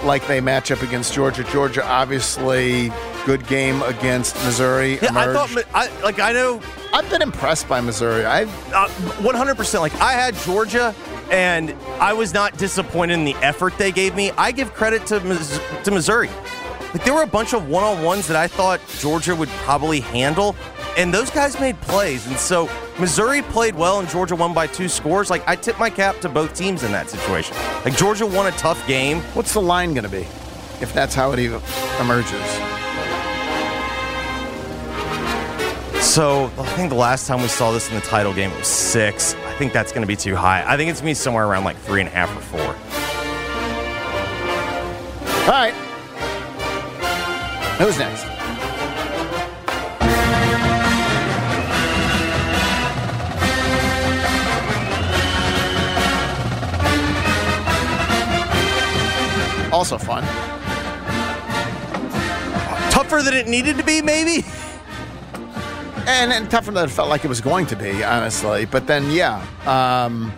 like 0.03 0.27
they 0.27 0.39
match 0.39 0.69
up 0.69 0.83
against 0.83 1.13
Georgia? 1.13 1.43
Georgia 1.45 1.83
obviously 1.83 2.91
good 3.25 3.47
game 3.47 3.81
against 3.83 4.35
Missouri. 4.43 4.99
Yeah, 5.01 5.11
I 5.13 5.33
thought 5.33 5.65
I 5.73 6.01
like 6.01 6.19
I 6.19 6.33
know 6.33 6.61
I've 6.91 7.09
been 7.09 7.21
impressed 7.23 7.67
by 7.67 7.81
Missouri. 7.81 8.25
I 8.25 8.43
uh, 8.43 8.89
100%. 9.23 9.79
Like 9.79 9.95
I 9.95 10.11
had 10.11 10.35
Georgia, 10.35 10.93
and 11.31 11.71
I 11.99 12.13
was 12.13 12.33
not 12.33 12.57
disappointed 12.57 13.13
in 13.15 13.25
the 13.25 13.35
effort 13.35 13.77
they 13.79 13.91
gave 13.91 14.13
me. 14.13 14.29
I 14.31 14.51
give 14.51 14.73
credit 14.73 15.07
to 15.07 15.19
to 15.83 15.91
Missouri. 15.91 16.29
Like 16.93 17.03
there 17.05 17.13
were 17.15 17.23
a 17.23 17.27
bunch 17.27 17.53
of 17.53 17.69
one 17.69 17.83
on 17.83 18.03
ones 18.03 18.27
that 18.27 18.37
I 18.37 18.47
thought 18.47 18.79
Georgia 18.99 19.35
would 19.35 19.49
probably 19.49 20.01
handle, 20.01 20.55
and 20.97 21.13
those 21.13 21.29
guys 21.29 21.59
made 21.59 21.79
plays. 21.81 22.27
And 22.27 22.37
so 22.37 22.69
Missouri 22.99 23.41
played 23.41 23.75
well, 23.75 23.99
and 23.99 24.07
Georgia 24.09 24.35
won 24.35 24.53
by 24.53 24.67
two 24.67 24.87
scores. 24.87 25.29
Like 25.29 25.47
I 25.47 25.55
tip 25.55 25.79
my 25.79 25.89
cap 25.89 26.19
to 26.21 26.29
both 26.29 26.53
teams 26.53 26.83
in 26.83 26.91
that 26.91 27.09
situation. 27.09 27.55
Like 27.83 27.97
Georgia 27.97 28.25
won 28.25 28.47
a 28.47 28.51
tough 28.51 28.85
game. 28.87 29.19
What's 29.33 29.53
the 29.53 29.61
line 29.61 29.93
going 29.93 30.03
to 30.03 30.09
be 30.09 30.27
if 30.81 30.93
that's 30.93 31.15
how 31.15 31.31
it 31.31 31.39
even 31.39 31.61
emerges? 31.99 32.41
So 36.03 36.51
I 36.57 36.65
think 36.75 36.89
the 36.89 36.95
last 36.95 37.27
time 37.27 37.41
we 37.41 37.47
saw 37.47 37.71
this 37.71 37.89
in 37.89 37.95
the 37.95 38.01
title 38.01 38.33
game 38.33 38.51
it 38.51 38.57
was 38.57 38.67
six. 38.67 39.33
I 39.33 39.53
think 39.55 39.73
that's 39.73 39.91
going 39.91 40.01
to 40.01 40.07
be 40.07 40.17
too 40.17 40.35
high. 40.35 40.63
I 40.67 40.77
think 40.77 40.91
it's 40.91 40.99
going 40.99 41.13
to 41.13 41.19
be 41.19 41.23
somewhere 41.23 41.47
around 41.47 41.63
like 41.63 41.77
three 41.77 42.01
and 42.01 42.09
a 42.09 42.11
half 42.11 42.35
or 42.35 42.41
four. 42.41 42.75
All 45.43 45.49
right. 45.49 45.73
Who's 47.79 47.97
next? 47.97 48.32
Also 59.83 59.97
fun. 59.97 60.23
Tougher 62.89 63.21
than 63.21 63.33
it 63.33 63.49
needed 63.49 63.75
to 63.75 63.83
be, 63.83 64.01
maybe. 64.01 64.45
And, 66.07 66.31
and 66.31 66.49
tougher 66.49 66.71
than 66.71 66.85
it 66.85 66.89
felt 66.89 67.09
like 67.09 67.25
it 67.25 67.27
was 67.27 67.41
going 67.41 67.65
to 67.65 67.75
be, 67.75 68.01
honestly. 68.01 68.63
But 68.63 68.87
then, 68.87 69.11
yeah. 69.11 69.45
Um, 69.65 70.31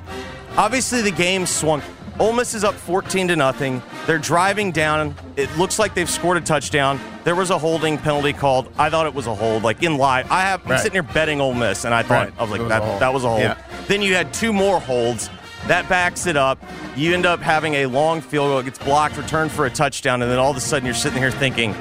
Obviously, 0.58 1.04
the 1.04 1.12
game 1.12 1.46
swung. 1.46 1.84
Ole 2.18 2.34
Miss 2.34 2.56
is 2.56 2.64
up 2.64 2.74
14 2.74 3.28
to 3.28 3.36
nothing. 3.36 3.84
They're 4.08 4.18
driving 4.18 4.72
down. 4.72 5.14
It 5.36 5.56
looks 5.60 5.78
like 5.78 5.94
they've 5.94 6.10
scored 6.10 6.38
a 6.38 6.42
touchdown. 6.42 7.00
There 7.24 7.36
was 7.36 7.52
a 7.52 7.60
holding 7.60 8.00
penalty 8.00 8.34
called. 8.34 8.72
I 8.80 8.90
thought 8.90 9.06
it 9.06 9.14
was 9.14 9.28
a 9.28 9.36
hold, 9.36 9.62
like 9.62 9.84
in 9.84 10.00
live. 10.00 10.32
I 10.32 10.42
have 10.42 10.66
I'm 10.66 10.80
sitting 10.80 10.94
here 10.94 11.04
betting 11.04 11.40
Ole 11.40 11.54
Miss, 11.54 11.86
and 11.86 11.94
I 11.94 12.02
thought 12.02 12.30
Right. 12.30 12.34
I 12.40 12.42
was 12.42 12.50
like 12.50 12.62
was 12.62 12.70
that. 12.70 13.00
That 13.00 13.14
was 13.14 13.24
a 13.26 13.30
hold. 13.30 13.42
Yeah. 13.42 13.58
Then 13.88 14.02
you 14.02 14.16
had 14.16 14.34
two 14.34 14.52
more 14.54 14.80
holds. 14.80 15.30
That 15.68 15.88
backs 15.90 16.28
it 16.28 16.38
up. 16.38 16.64
You 16.96 17.14
end 17.14 17.26
up 17.26 17.40
having 17.40 17.74
a 17.76 17.86
long 17.88 18.22
field 18.22 18.50
goal. 18.50 18.60
It 18.60 18.66
gets 18.66 18.80
blocked, 18.80 19.18
returned 19.18 19.52
for 19.52 19.66
a 19.66 19.70
touchdown, 19.70 20.22
and 20.22 20.32
then 20.32 20.38
all 20.38 20.52
of 20.52 20.58
a 20.58 20.62
sudden 20.62 20.86
you're 20.86 20.94
sitting 20.94 21.18
here 21.18 21.32
thinking, 21.32 21.76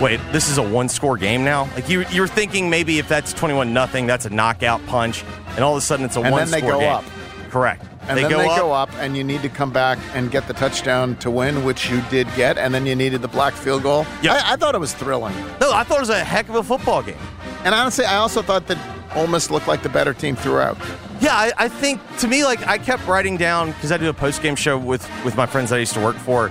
"Wait, 0.00 0.20
this 0.30 0.48
is 0.48 0.58
a 0.58 0.62
one-score 0.62 1.16
game 1.16 1.42
now." 1.44 1.68
Like 1.74 1.88
you, 1.88 2.04
you're 2.10 2.26
thinking 2.28 2.68
maybe 2.68 2.98
if 2.98 3.08
that's 3.08 3.32
21 3.32 3.72
nothing, 3.72 4.06
that's 4.06 4.26
a 4.26 4.30
knockout 4.30 4.84
punch, 4.86 5.24
and 5.56 5.60
all 5.60 5.72
of 5.72 5.78
a 5.78 5.80
sudden 5.80 6.04
it's 6.04 6.16
a 6.16 6.20
one 6.20 6.30
score. 6.30 6.40
And 6.40 6.52
then 6.52 6.60
they 6.60 6.66
go 6.66 6.80
game. 6.80 6.92
up. 6.92 7.04
Correct. 7.50 7.84
and 8.08 8.18
then 8.18 8.28
they 8.28 8.46
go 8.46 8.72
up, 8.72 8.90
and 8.96 9.16
you 9.16 9.24
need 9.24 9.40
to 9.42 9.48
come 9.48 9.70
back 9.72 9.98
and 10.12 10.30
get 10.30 10.46
the 10.46 10.52
touchdown 10.52 11.16
to 11.16 11.30
win, 11.30 11.64
which 11.64 11.88
you 11.88 12.02
did 12.10 12.26
get, 12.36 12.58
and 12.58 12.74
then 12.74 12.84
you 12.84 12.94
needed 12.94 13.22
the 13.22 13.28
block 13.28 13.54
field 13.54 13.82
goal. 13.84 14.04
Yep. 14.22 14.32
I, 14.34 14.52
I 14.52 14.56
thought 14.56 14.74
it 14.74 14.80
was 14.80 14.92
thrilling. 14.92 15.34
No, 15.60 15.72
I 15.72 15.84
thought 15.84 15.98
it 15.98 16.00
was 16.00 16.10
a 16.10 16.22
heck 16.22 16.48
of 16.48 16.56
a 16.56 16.62
football 16.62 17.02
game. 17.02 17.16
And 17.64 17.74
honestly, 17.74 18.04
I 18.04 18.16
also 18.16 18.42
thought 18.42 18.66
that 18.66 18.78
Ole 19.16 19.28
Miss 19.28 19.50
looked 19.50 19.68
like 19.68 19.82
the 19.82 19.88
better 19.88 20.12
team 20.12 20.36
throughout. 20.36 20.76
Yeah, 21.20 21.34
I, 21.34 21.52
I 21.56 21.68
think 21.68 22.00
to 22.18 22.28
me, 22.28 22.44
like 22.44 22.66
I 22.66 22.78
kept 22.78 23.06
writing 23.06 23.36
down 23.36 23.72
because 23.72 23.92
I 23.92 23.96
do 23.96 24.08
a 24.08 24.14
post 24.14 24.42
game 24.42 24.56
show 24.56 24.76
with 24.76 25.08
with 25.24 25.36
my 25.36 25.46
friends 25.46 25.72
I 25.72 25.78
used 25.78 25.94
to 25.94 26.00
work 26.00 26.16
for. 26.16 26.50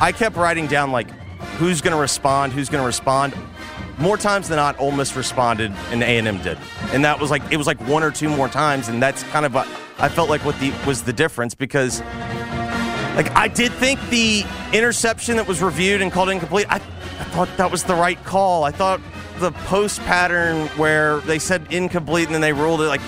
I 0.00 0.12
kept 0.12 0.36
writing 0.36 0.66
down 0.66 0.92
like 0.92 1.10
who's 1.58 1.80
going 1.80 1.94
to 1.94 2.00
respond, 2.00 2.52
who's 2.52 2.68
going 2.68 2.82
to 2.82 2.86
respond. 2.86 3.34
More 3.98 4.16
times 4.16 4.48
than 4.48 4.56
not, 4.56 4.78
Ole 4.80 4.90
Miss 4.90 5.14
responded, 5.14 5.72
and 5.90 6.02
A 6.02 6.18
and 6.18 6.26
M 6.26 6.42
did, 6.42 6.58
and 6.92 7.04
that 7.04 7.20
was 7.20 7.30
like 7.30 7.42
it 7.52 7.56
was 7.56 7.66
like 7.66 7.80
one 7.88 8.02
or 8.02 8.10
two 8.10 8.28
more 8.28 8.48
times, 8.48 8.88
and 8.88 9.02
that's 9.02 9.22
kind 9.24 9.46
of 9.46 9.54
a, 9.54 9.66
I 9.98 10.08
felt 10.08 10.28
like 10.28 10.44
what 10.44 10.58
the 10.58 10.72
was 10.86 11.02
the 11.02 11.12
difference 11.12 11.54
because 11.54 12.00
like 13.14 13.30
I 13.36 13.48
did 13.48 13.72
think 13.72 14.00
the 14.10 14.44
interception 14.72 15.36
that 15.36 15.46
was 15.46 15.62
reviewed 15.62 16.02
and 16.02 16.10
called 16.10 16.28
incomplete. 16.28 16.66
I, 16.68 16.76
I 16.76 17.24
thought 17.34 17.48
that 17.56 17.70
was 17.70 17.84
the 17.84 17.94
right 17.94 18.22
call. 18.24 18.64
I 18.64 18.72
thought 18.72 19.00
the 19.38 19.52
post 19.52 20.00
pattern 20.00 20.66
where 20.76 21.18
they 21.20 21.38
said 21.38 21.66
incomplete 21.70 22.26
and 22.26 22.34
then 22.34 22.40
they 22.40 22.52
ruled 22.52 22.80
it 22.80 22.88
like 22.88 23.00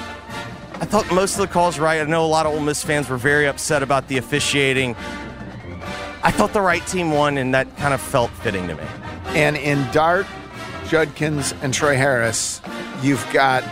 I 0.78 0.85
thought 0.85 1.11
most 1.12 1.35
of 1.35 1.40
the 1.40 1.47
calls 1.47 1.78
right. 1.78 2.00
I 2.00 2.04
know 2.04 2.25
a 2.25 2.26
lot 2.26 2.47
of 2.47 2.52
Ole 2.52 2.61
Miss 2.61 2.83
fans 2.85 3.09
were 3.09 3.16
very 3.16 3.47
upset 3.47 3.83
about 3.83 4.09
the 4.09 4.18
officiating. 4.18 4.95
I 6.23 6.30
thought 6.30 6.52
the 6.52 6.61
right 6.61 6.87
team 6.87 7.12
won, 7.12 7.38
and 7.38 7.54
that 7.54 7.75
kind 7.76 7.95
of 7.95 8.00
felt 8.00 8.30
fitting 8.30 8.68
to 8.68 8.75
me. 8.75 8.85
And 9.28 9.56
in 9.56 9.90
Dart, 9.92 10.26
Judkins, 10.88 11.54
and 11.62 11.73
Tre 11.73 11.97
Harris, 11.97 12.61
you've 13.02 13.26
got 13.33 13.64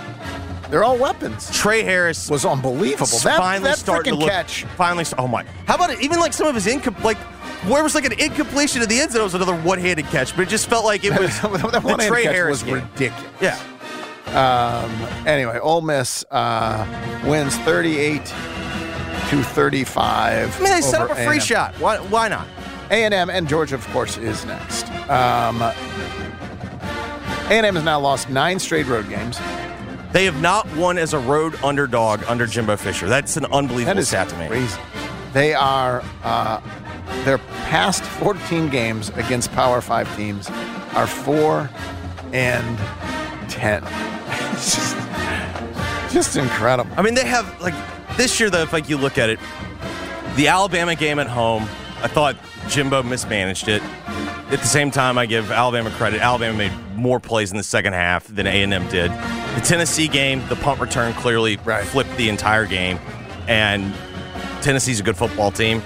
they're 0.71 0.83
all 0.83 0.97
weapons. 0.99 1.51
Tre 1.51 1.83
Harris 1.83 2.29
Was 2.31 2.45
unbelievable. 2.45 3.19
That, 3.19 3.39
finally 3.39 3.71
that 3.71 3.79
starting 3.79 4.15
to 4.15 4.19
look. 4.19 4.31
catch. 4.31 4.65
Finally, 4.77 5.05
oh 5.19 5.29
my! 5.29 5.45
How 5.67 5.75
about 5.75 5.91
it? 5.91 6.01
Even 6.01 6.19
like 6.21 6.33
some 6.33 6.47
of 6.47 6.55
his 6.55 6.67
incom 6.67 7.03
like. 7.05 7.19
Where 7.69 7.83
was 7.83 7.95
like 7.95 8.05
an 8.05 8.13
incompletion 8.21 8.83
of 8.83 8.91
the 8.91 9.01
end 9.01 9.13
zone, 9.13 9.23
it 9.23 9.25
was 9.25 9.35
another 9.35 9.57
one-handed 9.57 10.05
catch, 10.07 10.37
but 10.37 10.43
it 10.43 10.49
just 10.51 10.69
felt 10.69 10.85
like 10.85 11.03
it 11.03 11.19
was 11.19 11.31
that 11.41 11.51
the 11.51 11.81
one-handed 11.81 12.09
Tre 12.09 12.23
catch 12.25 12.35
Harris 12.35 12.51
was 12.51 12.63
game. 12.65 12.75
ridiculous. 12.75 13.25
Yeah, 13.41 13.59
Anyway, 14.35 15.59
Ole 15.59 15.81
Miss 15.83 16.25
uh, 16.31 16.87
wins 17.27 17.57
38 17.59 18.25
to 18.27 19.43
35. 19.43 20.57
I 20.61 20.63
mean 20.63 20.71
they 20.73 20.81
set 20.81 21.01
up 21.01 21.11
a 21.11 21.15
free 21.15 21.25
A&M. 21.37 21.41
shot. 21.41 21.75
Why? 21.77 21.99
Why 21.99 22.29
not? 22.29 22.47
A&M 22.91 23.31
and 23.31 23.49
Georgia, 23.49 23.75
of 23.77 23.87
course, 23.89 24.19
is 24.19 24.45
next. 24.45 24.91
Um, 25.09 25.63
A&M 27.51 27.75
has 27.75 27.85
now 27.85 27.99
lost 28.01 28.29
nine 28.31 28.59
straight 28.59 28.87
road 28.87 29.09
games. 29.09 29.39
They 30.13 30.27
have 30.27 30.41
not 30.41 30.73
won 30.77 30.97
as 30.99 31.13
a 31.13 31.19
road 31.19 31.57
underdog 31.65 32.23
under 32.29 32.47
Jimbo 32.47 32.77
Fisher. 32.77 33.09
That's 33.09 33.37
an 33.37 33.47
unbelievable 33.47 33.95
That 33.97 34.01
is 34.01 34.09
stat 34.09 34.29
to 34.29 34.37
me. 34.39 34.47
crazy. 34.49 34.81
They 35.33 35.55
are 35.55 36.05
uh, 36.23 36.61
their 37.25 37.39
past 37.69 38.03
14 38.05 38.69
games 38.69 39.09
against 39.11 39.51
Power 39.53 39.81
Five 39.81 40.15
teams 40.17 40.49
are 40.95 41.07
four 41.09 41.69
and 42.33 42.79
ten. 43.51 43.83
It's 44.55 44.75
just, 44.75 46.13
just 46.13 46.37
incredible. 46.37 46.93
I 46.97 47.03
mean, 47.03 47.15
they 47.15 47.27
have 47.27 47.61
like 47.61 47.75
this 48.17 48.39
year 48.41 48.51
though. 48.51 48.63
If 48.63 48.73
like 48.73 48.89
you 48.89 48.97
look 48.97 49.19
at 49.19 49.31
it, 49.31 49.39
the 50.37 50.49
Alabama 50.49 50.95
game 50.95 51.19
at 51.19 51.27
home, 51.27 51.63
I 52.03 52.09
thought 52.09 52.37
Jimbo 52.69 53.03
mismanaged 53.03 53.69
it. 53.69 53.83
At 54.51 54.61
the 54.61 54.67
same 54.67 54.91
time, 54.91 55.19
I 55.19 55.27
give 55.27 55.51
Alabama 55.51 55.91
credit. 55.91 56.21
Alabama 56.21 56.57
made 56.57 56.73
more 56.95 57.19
plays 57.19 57.51
in 57.51 57.57
the 57.57 57.63
second 57.65 57.95
half 57.95 58.27
than 58.29 58.47
A 58.47 58.63
and 58.63 58.73
M 58.73 58.89
did. 58.89 59.11
The 59.11 59.63
Tennessee 59.65 60.07
game, 60.09 60.47
the 60.49 60.57
punt 60.57 60.81
return 60.81 61.13
clearly 61.15 61.57
Right. 61.65 61.85
flipped 61.85 62.17
the 62.17 62.29
entire 62.29 62.67
game, 62.67 62.99
and 63.49 63.93
Tennessee's 64.63 65.01
a 65.01 65.03
good 65.03 65.17
football 65.17 65.51
team. 65.51 65.83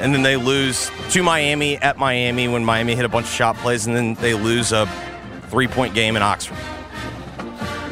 And 0.00 0.14
then 0.14 0.22
they 0.22 0.36
lose 0.36 0.90
to 1.10 1.22
Miami 1.22 1.76
at 1.78 1.98
Miami 1.98 2.48
when 2.48 2.64
Miami 2.64 2.94
hit 2.94 3.04
a 3.04 3.08
bunch 3.08 3.26
of 3.26 3.32
shot 3.32 3.56
plays, 3.56 3.86
and 3.86 3.94
then 3.94 4.14
they 4.14 4.34
lose 4.34 4.72
a 4.72 4.86
three-point 5.50 5.94
game 5.94 6.16
in 6.16 6.22
Oxford. 6.22 6.56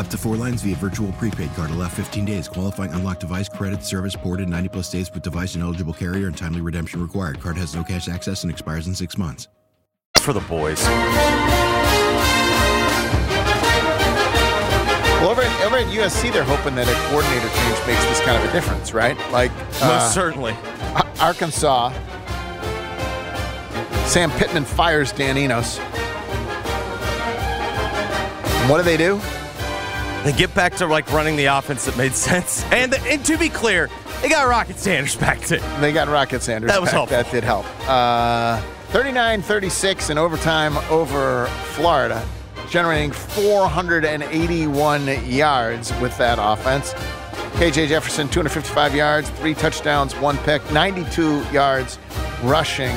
Up 0.00 0.08
to 0.08 0.16
four 0.16 0.34
lines 0.34 0.62
via 0.62 0.76
virtual 0.76 1.12
prepaid 1.12 1.54
card. 1.54 1.70
Allow 1.70 1.88
15 1.88 2.24
days. 2.24 2.48
Qualifying 2.48 2.90
unlocked 2.92 3.20
device 3.20 3.50
credit 3.50 3.84
service 3.84 4.16
ported 4.16 4.48
90 4.48 4.70
plus 4.70 4.90
days 4.90 5.12
with 5.12 5.22
device 5.22 5.54
and 5.56 5.62
eligible 5.62 5.92
carrier 5.92 6.26
and 6.26 6.34
timely 6.34 6.62
redemption 6.62 7.02
required. 7.02 7.38
Card 7.38 7.58
has 7.58 7.74
no 7.74 7.84
cash 7.84 8.08
access 8.08 8.42
and 8.42 8.50
expires 8.50 8.86
in 8.86 8.94
six 8.94 9.18
months. 9.18 9.48
for 10.22 10.32
the 10.32 10.40
boys. 10.40 10.82
Well, 15.20 15.28
over 15.28 15.42
at, 15.42 15.66
over 15.66 15.76
at 15.76 15.86
USC, 15.88 16.32
they're 16.32 16.44
hoping 16.44 16.74
that 16.76 16.88
a 16.88 16.94
coordinator 17.10 17.50
change 17.50 17.86
makes 17.86 18.02
this 18.06 18.22
kind 18.22 18.42
of 18.42 18.48
a 18.48 18.52
difference, 18.54 18.94
right? 18.94 19.18
Like 19.30 19.52
Most 19.52 19.82
uh, 19.82 20.08
certainly. 20.08 20.56
Arkansas, 21.20 21.90
Sam 24.06 24.30
Pittman 24.30 24.64
fires 24.64 25.12
Dan 25.12 25.36
Enos. 25.36 25.78
And 28.48 28.70
what 28.70 28.78
do 28.78 28.82
they 28.82 28.96
do? 28.96 29.20
They 30.24 30.32
get 30.32 30.54
back 30.54 30.76
to 30.76 30.86
like 30.86 31.10
running 31.12 31.36
the 31.36 31.46
offense 31.46 31.86
that 31.86 31.96
made 31.96 32.12
sense. 32.12 32.62
And, 32.70 32.94
and 32.94 33.24
to 33.24 33.38
be 33.38 33.48
clear, 33.48 33.88
they 34.20 34.28
got 34.28 34.46
Rocket 34.48 34.78
Sanders 34.78 35.16
back 35.16 35.40
too. 35.40 35.60
They 35.80 35.92
got 35.92 36.08
Rocket 36.08 36.42
Sanders. 36.42 36.70
That 36.70 36.80
was 36.80 36.88
back. 36.88 36.94
helpful. 36.94 37.16
That 37.16 37.30
did 37.30 37.44
help. 37.44 37.66
Uh, 37.88 38.60
39-36 38.92 40.10
in 40.10 40.18
overtime 40.18 40.76
over 40.90 41.46
Florida, 41.74 42.26
generating 42.68 43.12
481 43.12 45.06
yards 45.30 45.92
with 46.00 46.16
that 46.18 46.38
offense. 46.40 46.92
KJ 47.54 47.88
Jefferson, 47.88 48.28
255 48.28 48.94
yards, 48.94 49.30
three 49.30 49.54
touchdowns, 49.54 50.14
one 50.16 50.36
pick, 50.38 50.62
92 50.72 51.44
yards 51.50 51.98
rushing. 52.42 52.96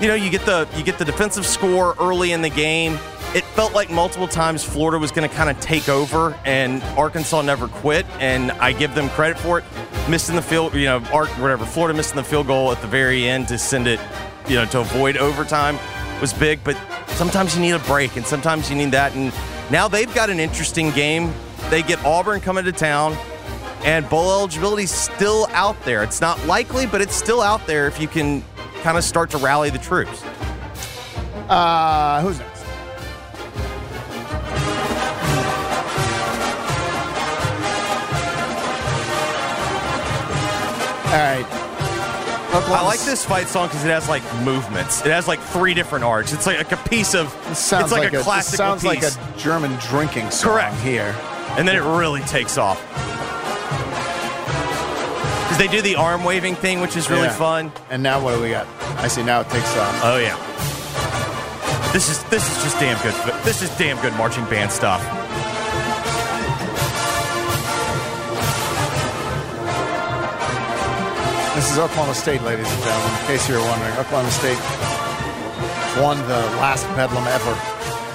you 0.01 0.07
know, 0.07 0.15
you 0.15 0.31
get 0.31 0.43
the 0.43 0.67
you 0.75 0.83
get 0.83 0.97
the 0.97 1.05
defensive 1.05 1.45
score 1.45 1.93
early 1.99 2.31
in 2.31 2.41
the 2.41 2.49
game. 2.49 2.93
It 3.35 3.43
felt 3.43 3.75
like 3.75 3.91
multiple 3.91 4.27
times 4.27 4.63
Florida 4.63 4.97
was 4.97 5.11
going 5.11 5.29
to 5.29 5.35
kind 5.35 5.51
of 5.51 5.59
take 5.59 5.87
over, 5.87 6.35
and 6.45 6.81
Arkansas 6.97 7.43
never 7.43 7.67
quit, 7.67 8.07
and 8.19 8.51
I 8.53 8.73
give 8.73 8.95
them 8.95 9.07
credit 9.09 9.37
for 9.37 9.59
it. 9.59 9.65
Missing 10.09 10.35
the 10.35 10.41
field, 10.41 10.73
you 10.73 10.85
know, 10.85 11.03
Ark, 11.13 11.29
whatever. 11.39 11.63
Florida 11.63 11.95
missing 11.95 12.15
the 12.15 12.23
field 12.23 12.47
goal 12.47 12.71
at 12.71 12.81
the 12.81 12.87
very 12.87 13.27
end 13.27 13.47
to 13.49 13.57
send 13.59 13.85
it, 13.85 13.99
you 14.47 14.55
know, 14.55 14.65
to 14.65 14.79
avoid 14.79 15.15
overtime 15.15 15.77
was 16.21 16.33
big, 16.33 16.63
but 16.63 16.75
sometimes 17.09 17.55
you 17.55 17.61
need 17.61 17.73
a 17.73 17.79
break, 17.79 18.15
and 18.15 18.25
sometimes 18.25 18.67
you 18.67 18.75
need 18.75 18.91
that. 18.91 19.13
And 19.13 19.31
now 19.69 19.87
they've 19.87 20.13
got 20.15 20.31
an 20.31 20.39
interesting 20.39 20.89
game. 20.89 21.31
They 21.69 21.83
get 21.83 22.03
Auburn 22.03 22.39
coming 22.39 22.65
to 22.65 22.71
town 22.71 23.15
and 23.83 24.09
bowl 24.09 24.31
eligibility's 24.31 24.91
still 24.91 25.47
out 25.51 25.79
there. 25.83 26.03
It's 26.03 26.21
not 26.21 26.43
likely, 26.45 26.85
but 26.85 27.01
it's 27.01 27.15
still 27.15 27.41
out 27.41 27.65
there 27.67 27.87
if 27.87 27.99
you 27.99 28.07
can 28.07 28.43
kind 28.81 28.97
of 28.97 29.03
start 29.03 29.29
to 29.31 29.37
rally 29.37 29.69
the 29.69 29.79
troops. 29.79 30.23
Uh, 31.49 32.21
who's 32.21 32.39
next? 32.39 32.55
All 41.05 41.21
right. 41.21 41.45
I 42.57 42.83
like 42.83 43.01
this 43.01 43.23
fight 43.23 43.47
song 43.47 43.67
because 43.67 43.83
it 43.83 43.89
has 43.89 44.07
like 44.07 44.23
movements. 44.43 45.01
It 45.01 45.11
has 45.11 45.27
like 45.27 45.39
three 45.39 45.73
different 45.73 46.05
arcs. 46.05 46.31
It's 46.33 46.45
like 46.47 46.71
a 46.71 46.77
piece 46.89 47.13
of. 47.13 47.27
It's 47.49 47.71
like, 47.71 48.07
a, 48.07 48.11
this 48.11 48.23
classical 48.23 48.57
sounds 48.57 48.83
like 48.83 49.03
a 49.03 49.11
German 49.37 49.77
drinking 49.81 50.31
song 50.31 50.53
Correct. 50.53 50.77
here. 50.77 51.15
and 51.57 51.67
then 51.67 51.75
it 51.75 51.97
really 51.97 52.21
takes 52.21 52.57
off. 52.57 52.81
Because 55.55 55.71
they 55.71 55.77
do 55.77 55.81
the 55.81 55.95
arm 55.95 56.25
waving 56.25 56.55
thing, 56.55 56.81
which 56.81 56.97
is 56.97 57.09
really 57.09 57.27
Yeah. 57.27 57.33
fun. 57.33 57.71
And 57.89 58.03
now 58.03 58.19
what 58.19 58.35
do 58.35 58.41
we 58.41 58.49
got? 58.49 58.67
I 58.97 59.07
see. 59.07 59.23
Now 59.23 59.39
it 59.39 59.49
takes 59.49 59.73
off. 59.77 60.01
Oh 60.03 60.17
yeah. 60.17 60.35
This 61.93 62.09
is 62.09 62.21
this 62.23 62.43
is 62.45 62.61
just 62.61 62.77
damn 62.77 63.01
good. 63.01 63.13
This 63.45 63.61
is 63.61 63.69
damn 63.77 63.97
good 64.01 64.13
marching 64.15 64.43
band 64.45 64.69
stuff. 64.69 65.01
This 71.55 71.71
is 71.71 71.79
Oklahoma 71.79 72.13
State, 72.13 72.41
ladies 72.41 72.69
and 72.69 72.83
gentlemen. 72.83 73.19
In 73.21 73.27
case 73.27 73.47
you 73.47 73.55
were 73.55 73.61
wondering, 73.61 73.93
Oklahoma 73.93 74.29
State 74.29 74.59
won 76.03 76.17
the 76.27 76.41
last 76.59 76.83
Bedlam 76.97 77.25
ever, 77.27 77.55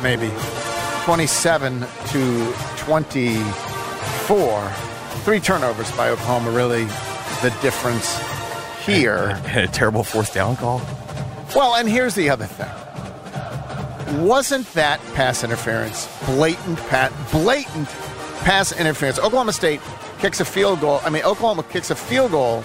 maybe. 0.02 0.30
27 1.06 1.80
to 2.08 2.52
24. 2.76 4.68
Three 5.24 5.40
turnovers 5.40 5.90
by 5.92 6.10
Oklahoma, 6.10 6.50
really 6.50 6.84
the 7.42 7.50
difference 7.62 8.18
here. 8.84 9.40
a 9.54 9.66
terrible 9.68 10.04
fourth 10.04 10.32
down 10.34 10.56
call. 10.56 10.80
Well, 11.54 11.74
and 11.76 11.88
here's 11.88 12.14
the 12.14 12.30
other 12.30 12.46
thing. 12.46 12.68
Wasn't 14.24 14.66
that 14.74 15.00
pass 15.14 15.44
interference 15.44 16.08
blatant 16.26 16.78
pat 16.88 17.12
blatant 17.30 17.88
pass 18.42 18.72
interference? 18.72 19.18
Oklahoma 19.18 19.52
State 19.52 19.80
kicks 20.18 20.40
a 20.40 20.44
field 20.44 20.80
goal. 20.80 21.00
I 21.04 21.10
mean, 21.10 21.22
Oklahoma 21.22 21.62
kicks 21.62 21.90
a 21.90 21.94
field 21.94 22.32
goal 22.32 22.64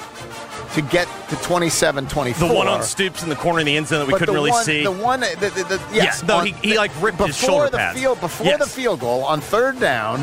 to 0.73 0.81
get 0.81 1.07
to 1.29 1.35
27-24. 1.35 2.35
The 2.49 2.53
one 2.53 2.67
on 2.67 2.83
Stoops 2.83 3.23
in 3.23 3.29
the 3.29 3.35
corner 3.35 3.59
in 3.59 3.65
the 3.65 3.77
end 3.77 3.87
zone 3.87 3.99
that 3.99 4.07
we 4.07 4.11
But 4.11 4.19
couldn't 4.19 4.35
really 4.35 4.49
one, 4.51 4.63
see. 4.65 4.83
The 4.83 4.91
one, 4.91 5.21
the, 5.21 5.35
the, 5.39 5.49
the, 5.63 5.81
yes, 5.93 6.21
Yeah, 6.21 6.27
no, 6.27 6.37
on- 6.37 6.45
he- 6.47 6.51
he, 6.69 6.77
like, 6.77 6.91
ripped 7.01 7.17
before 7.17 7.27
his 7.27 7.37
shoulder 7.37 7.69
the. 7.69 7.91
Field, 7.99 8.19
before 8.19 8.47
Yes. 8.47 8.59
the 8.59 8.67
field 8.69 8.99
goal 8.99 9.23
on 9.23 9.39
third 9.39 9.79
down, 9.79 10.19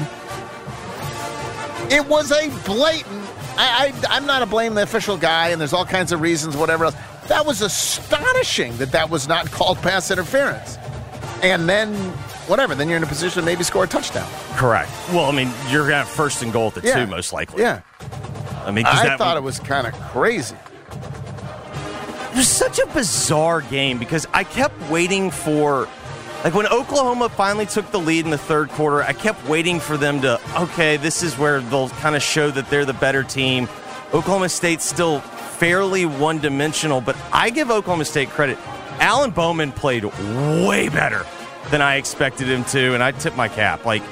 it 1.90 2.06
was 2.06 2.32
a 2.32 2.48
blatant. 2.66 3.21
I, 3.56 3.92
I, 4.08 4.16
I'm 4.16 4.26
not 4.26 4.42
a 4.42 4.46
blame 4.46 4.74
the 4.74 4.82
official 4.82 5.16
guy, 5.16 5.48
and 5.48 5.60
there's 5.60 5.72
all 5.72 5.84
kinds 5.84 6.12
of 6.12 6.20
reasons, 6.20 6.56
whatever 6.56 6.86
else. 6.86 6.94
That 7.28 7.46
was 7.46 7.60
astonishing 7.62 8.76
that 8.78 8.92
that 8.92 9.10
was 9.10 9.28
not 9.28 9.50
called 9.50 9.78
pass 9.78 10.10
interference. 10.10 10.78
And 11.42 11.68
then, 11.68 11.94
whatever, 12.46 12.74
then 12.74 12.88
you're 12.88 12.96
in 12.98 13.02
a 13.02 13.06
position 13.06 13.40
to 13.40 13.46
maybe 13.46 13.64
score 13.64 13.84
a 13.84 13.88
touchdown. 13.88 14.28
Correct. 14.56 14.90
Well, 15.12 15.24
I 15.26 15.32
mean, 15.32 15.50
you're 15.68 15.82
gonna 15.84 15.96
have 15.98 16.08
first 16.08 16.42
and 16.42 16.52
goal 16.52 16.68
at 16.68 16.74
the 16.74 16.80
Yeah. 16.86 17.04
two, 17.04 17.10
most 17.10 17.32
likely. 17.32 17.62
Yeah. 17.62 17.80
I 18.64 18.70
mean, 18.70 18.86
I 18.86 19.06
that 19.06 19.18
thought 19.18 19.34
would- 19.34 19.42
it 19.42 19.44
was 19.44 19.58
kind 19.58 19.86
of 19.86 19.92
crazy. 20.10 20.54
it 22.30 22.36
was 22.36 22.48
such 22.48 22.78
a 22.78 22.86
bizarre 22.88 23.60
game 23.62 23.98
because 23.98 24.26
I 24.32 24.44
kept 24.44 24.80
waiting 24.88 25.30
for 25.30 25.88
like 26.44 26.54
when 26.54 26.66
Oklahoma 26.66 27.28
finally 27.28 27.66
took 27.66 27.90
the 27.90 28.00
lead 28.00 28.24
in 28.24 28.30
the 28.30 28.38
third 28.38 28.68
quarter, 28.70 29.02
I 29.02 29.12
kept 29.12 29.46
waiting 29.48 29.80
for 29.80 29.96
them 29.96 30.20
to 30.22 30.40
okay, 30.60 30.96
this 30.96 31.22
is 31.22 31.38
where 31.38 31.60
they'll 31.60 31.88
kind 31.90 32.16
of 32.16 32.22
show 32.22 32.50
that 32.50 32.68
they're 32.70 32.84
the 32.84 32.94
better 32.94 33.22
team. 33.22 33.68
Oklahoma 34.12 34.48
State's 34.48 34.84
still 34.84 35.20
fairly 35.20 36.04
one-dimensional, 36.04 37.00
but 37.00 37.16
I 37.32 37.50
give 37.50 37.70
Oklahoma 37.70 38.04
State 38.04 38.28
credit. 38.30 38.58
Alan 38.98 39.30
Bowman 39.30 39.72
played 39.72 40.04
way 40.04 40.88
better 40.88 41.24
than 41.70 41.80
I 41.80 41.96
expected 41.96 42.48
him 42.48 42.64
to, 42.66 42.94
and 42.94 43.02
I 43.02 43.12
tip 43.12 43.36
my 43.36 43.48
cap. 43.48 43.84
Like 43.84 44.02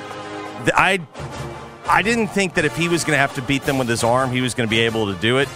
I 0.75 1.01
I 1.89 2.03
didn't 2.03 2.29
think 2.29 2.55
that 2.55 2.65
if 2.65 2.77
he 2.77 2.89
was 2.89 3.03
going 3.03 3.15
to 3.15 3.21
have 3.21 3.35
to 3.35 3.43
beat 3.43 3.63
them 3.63 3.77
with 3.77 3.89
his 3.89 4.05
arm, 4.05 4.31
he 4.31 4.41
was 4.41 4.55
going 4.55 4.69
to 4.69 4.71
be 4.71 4.81
able 4.81 5.13
to 5.13 5.21
do 5.21 5.39
it. 5.39 5.49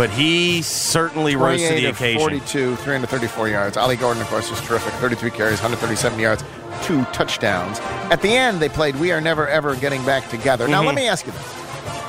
But 0.00 0.08
he 0.08 0.62
certainly 0.62 1.36
rose 1.36 1.60
to 1.60 1.74
the 1.74 1.84
occasion. 1.84 2.20
42, 2.20 2.76
334 2.76 3.48
yards. 3.50 3.76
Ollie 3.76 3.96
Gordon, 3.96 4.22
of 4.22 4.28
course, 4.28 4.48
was 4.48 4.58
terrific. 4.62 4.94
33 4.94 5.30
carries, 5.30 5.60
137 5.60 6.18
yards, 6.18 6.42
two 6.84 7.04
touchdowns. 7.12 7.78
At 8.10 8.22
the 8.22 8.30
end, 8.34 8.60
they 8.60 8.70
played 8.70 8.96
We 8.96 9.12
Are 9.12 9.20
Never 9.20 9.46
Ever 9.46 9.76
Getting 9.76 10.02
Back 10.06 10.30
Together. 10.30 10.66
Now, 10.68 10.80
Mhm. 10.80 10.86
let 10.86 10.94
me 10.94 11.06
ask 11.06 11.26
you 11.26 11.32
this. 11.32 11.42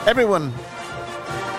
Everyone 0.07 0.53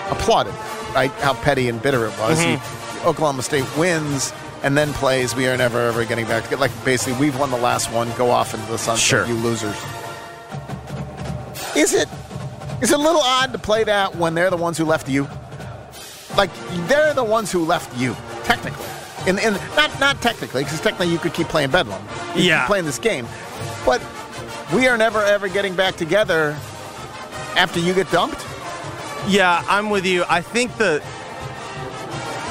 applauded, 0.09 0.55
right? 0.95 1.11
How 1.21 1.35
petty 1.35 1.69
and 1.69 1.79
bitter 1.79 2.03
it 2.07 2.17
was. 2.17 2.39
Mhm. 2.39 2.59
He- 2.59 3.05
Oklahoma 3.05 3.43
State 3.43 3.65
wins 3.77 4.33
and 4.63 4.75
then 4.75 4.91
plays 4.93 5.35
We 5.35 5.47
Are 5.47 5.55
Never 5.55 5.87
Ever 5.87 6.03
Getting 6.03 6.25
Back 6.25 6.45
Together. 6.45 6.61
Like, 6.61 6.71
basically, 6.83 7.13
we've 7.19 7.37
won 7.37 7.51
the 7.51 7.57
last 7.57 7.91
one. 7.91 8.11
Go 8.17 8.31
off 8.31 8.55
into 8.55 8.71
the 8.71 8.79
sunset, 8.79 9.05
Sure. 9.05 9.25
you 9.27 9.35
losers. 9.35 9.75
Is 11.75 11.93
it 11.93 12.09
is 12.81 12.91
it 12.91 12.99
a 12.99 13.01
little 13.01 13.21
odd 13.21 13.53
to 13.53 13.59
play 13.59 13.83
that 13.83 14.15
when 14.15 14.33
they're 14.33 14.49
the 14.49 14.57
ones 14.57 14.79
who 14.79 14.85
left 14.85 15.07
you? 15.07 15.27
Like 16.37 16.49
they're 16.87 17.13
the 17.13 17.23
ones 17.23 17.51
who 17.51 17.63
left 17.65 17.95
you, 17.97 18.15
technically. 18.43 18.85
And, 19.27 19.39
and 19.39 19.55
not 19.75 19.97
not 19.99 20.21
technically, 20.21 20.63
because 20.63 20.81
technically 20.81 21.07
you 21.11 21.17
could 21.19 21.33
keep 21.33 21.47
playing 21.47 21.71
Bedlam. 21.71 22.01
You 22.01 22.33
could 22.33 22.43
Yeah. 22.43 22.59
keep 22.61 22.67
playing 22.67 22.85
this 22.85 22.99
game. 22.99 23.27
But 23.85 24.01
we 24.73 24.87
are 24.87 24.97
never 24.97 25.23
ever 25.23 25.47
getting 25.47 25.75
back 25.75 25.95
together 25.95 26.57
after 27.55 27.79
you 27.79 27.93
get 27.93 28.09
dumped. 28.11 28.45
Yeah, 29.27 29.63
I'm 29.69 29.89
with 29.89 30.05
you. 30.05 30.25
I 30.27 30.41
think 30.41 30.75
the 30.77 31.01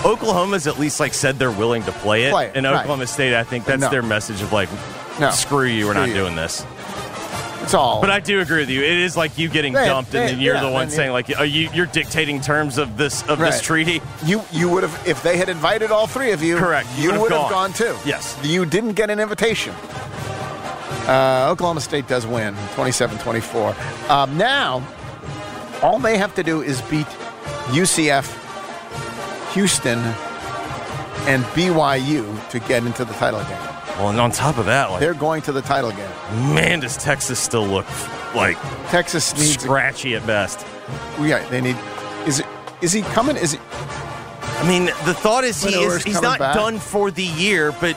Oklahoma's 0.05 0.67
at 0.67 0.79
least 0.79 0.99
like 0.99 1.15
said 1.15 1.39
they're 1.39 1.51
willing 1.51 1.83
to 1.85 1.93
play 1.93 2.25
it. 2.25 2.33
Play 2.33 2.47
it, 2.47 2.53
and 2.57 2.67
right. 2.67 2.75
Oklahoma 2.81 3.07
State, 3.07 3.35
I 3.35 3.45
think 3.45 3.65
that's 3.67 3.83
No. 3.83 3.89
their 3.91 4.03
message 4.03 4.43
of 4.43 4.53
like, 4.53 4.69
No. 5.21 5.31
screw 5.31 5.65
you, 5.65 5.87
we're 5.87 5.93
Screw 5.93 6.01
not 6.01 6.09
you. 6.09 6.15
doing 6.15 6.35
this. 6.35 6.65
It's 7.63 7.75
all. 7.75 8.01
But 8.01 8.11
I 8.11 8.21
do 8.21 8.41
agree 8.41 8.61
with 8.61 8.71
you. 8.71 8.83
It 8.83 8.99
is 8.99 9.17
like 9.17 9.39
you 9.39 9.49
getting 9.49 9.73
dumped, 9.73 10.15
and 10.15 10.29
then 10.31 10.41
you're 10.41 10.57
yeah, 10.57 10.65
the 10.65 10.71
one 10.71 10.91
saying 10.91 11.13
like, 11.13 11.31
are 11.39 11.45
you 11.45 11.71
you're 11.73 11.87
dictating 11.87 12.41
terms 12.41 12.77
of 12.79 12.97
this 12.97 13.23
of 13.29 13.39
this 13.39 13.61
treaty. 13.61 14.01
You 14.25 14.43
you 14.53 14.69
would 14.69 14.83
have 14.83 15.07
if 15.07 15.23
they 15.23 15.37
had 15.37 15.49
invited 15.49 15.91
all 15.91 16.07
three 16.07 16.33
of 16.33 16.43
you. 16.43 16.57
Correct. 16.57 16.89
You 16.97 17.13
You, 17.13 17.21
would 17.21 17.31
have 17.33 17.51
gone. 17.51 17.71
gone. 17.71 17.73
too. 17.73 17.97
Yes. 18.05 18.37
You 18.43 18.65
didn't 18.67 18.93
get 18.95 19.11
an 19.11 19.21
invitation. 19.21 19.75
Uh, 21.07 21.49
Oklahoma 21.51 21.81
State 21.81 22.07
does 22.07 22.27
win 22.29 22.55
27-24. 22.77 24.09
Um, 24.09 24.37
now, 24.39 24.83
all 25.83 25.99
they 25.99 26.17
have 26.17 26.33
to 26.37 26.45
do 26.45 26.63
is 26.63 26.81
beat 26.83 27.07
UCF, 27.75 28.31
Houston, 29.55 29.99
and 31.29 31.43
BYU 31.57 32.49
to 32.51 32.61
get 32.61 32.85
into 32.85 33.05
the 33.05 33.13
title 33.15 33.41
game. 33.45 33.59
Well, 34.03 34.11
and 34.11 34.21
on 34.21 34.33
top 34.33 34.59
of 34.59 34.67
that, 34.67 34.91
like, 34.91 34.99
They're 34.99 35.15
going 35.15 35.43
to 35.43 35.53
the 35.53 35.63
title 35.63 35.93
game. 35.93 36.11
man, 36.55 36.81
does 36.81 36.97
Texas 36.97 37.39
still 37.39 37.65
look 37.65 37.87
like 38.35 38.57
Texas 38.91 39.33
needs. 39.37 39.63
scratchy 39.63 40.17
at 40.17 40.27
best? 40.27 40.67
yeah, 41.21 41.47
they 41.51 41.61
need. 41.61 41.77
Is 42.27 42.41
it? 42.41 42.47
Is 42.81 42.93
he 42.93 43.03
coming? 43.03 43.37
Is 43.37 43.55
it? 43.55 43.61
I 43.71 44.69
mean, 44.69 44.87
the 45.05 45.15
thought 45.15 45.45
is 45.45 45.63
he 45.63 45.75
is 45.75 46.03
he's 46.03 46.15
coming 46.17 46.31
not 46.31 46.39
back. 46.41 46.55
done 46.57 46.79
for 46.81 47.13
the 47.13 47.23
year, 47.25 47.71
but 47.81 47.97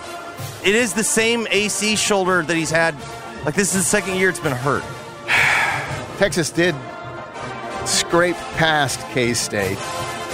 it 0.64 0.76
is 0.76 0.94
the 0.94 1.04
same 1.04 1.48
AC 1.50 1.96
shoulder 1.96 2.44
that 2.44 2.56
he's 2.56 2.70
had. 2.72 2.96
Like 3.44 3.56
this 3.56 3.74
is 3.74 3.82
the 3.84 3.90
second 3.90 4.18
year 4.18 4.30
it's 4.30 4.40
been 4.40 4.52
hurt. 4.52 4.84
Texas 6.20 6.50
did 6.52 6.76
scrape 7.86 8.36
past 8.58 9.00
K 9.12 9.34
State. 9.34 9.78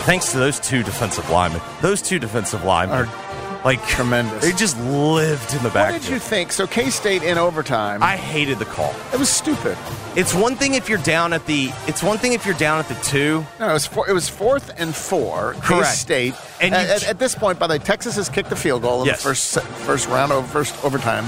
Thanks 0.03 0.31
to 0.31 0.38
those 0.38 0.60
two 0.60 0.84
defensive 0.84 1.29
linemen. 1.29 1.62
Those 1.81 2.01
two 2.01 2.17
defensive 2.19 2.63
linemen 2.63 3.07
Are 3.07 3.20
like 3.63 3.86
tremendous. 3.88 4.43
They 4.43 4.52
just 4.54 4.80
lived 4.82 5.54
in 5.54 5.62
the 5.63 5.69
back. 5.69 5.93
What 5.93 6.02
did 6.02 6.10
you 6.10 6.19
think? 6.19 6.52
So 6.52 6.65
K 6.67 6.89
State 6.89 7.24
in 7.24 7.38
overtime. 7.38 8.02
I 8.04 8.17
hated 8.17 8.60
the 8.60 8.65
call. 8.65 8.93
it 9.13 9.19
was 9.19 9.30
stupid. 9.30 9.78
It's 10.15 10.34
one 10.34 10.56
thing 10.56 10.74
if 10.74 10.89
you're 10.89 10.97
down 11.00 11.32
at 11.34 11.45
the. 11.45 11.69
It's 11.88 12.02
one 12.04 12.17
thing 12.17 12.34
if 12.34 12.45
you're 12.45 12.56
down 12.58 12.80
at 12.80 12.88
the 12.88 12.95
two. 12.95 13.45
No, 13.60 13.69
it 13.69 13.74
was 13.74 13.86
four, 13.86 14.10
it 14.10 14.13
was 14.13 14.28
fourth 14.28 14.71
and 14.78 14.95
four. 14.95 15.56
K 15.65 15.84
State. 15.84 16.34
And 16.60 16.74
at, 16.74 17.04
at 17.08 17.19
this 17.19 17.36
point, 17.36 17.60
by 17.60 17.67
the 17.67 17.74
way, 17.74 17.80
Texas 17.80 18.15
has 18.15 18.30
kicked 18.30 18.50
the 18.50 18.56
field 18.56 18.82
goal 18.82 19.02
in 19.02 19.08
Yes. 19.08 19.21
the 19.24 19.30
first 19.30 19.60
first 19.86 20.08
round 20.10 20.32
of 20.32 20.50
first 20.50 20.76
overtime, 20.84 21.26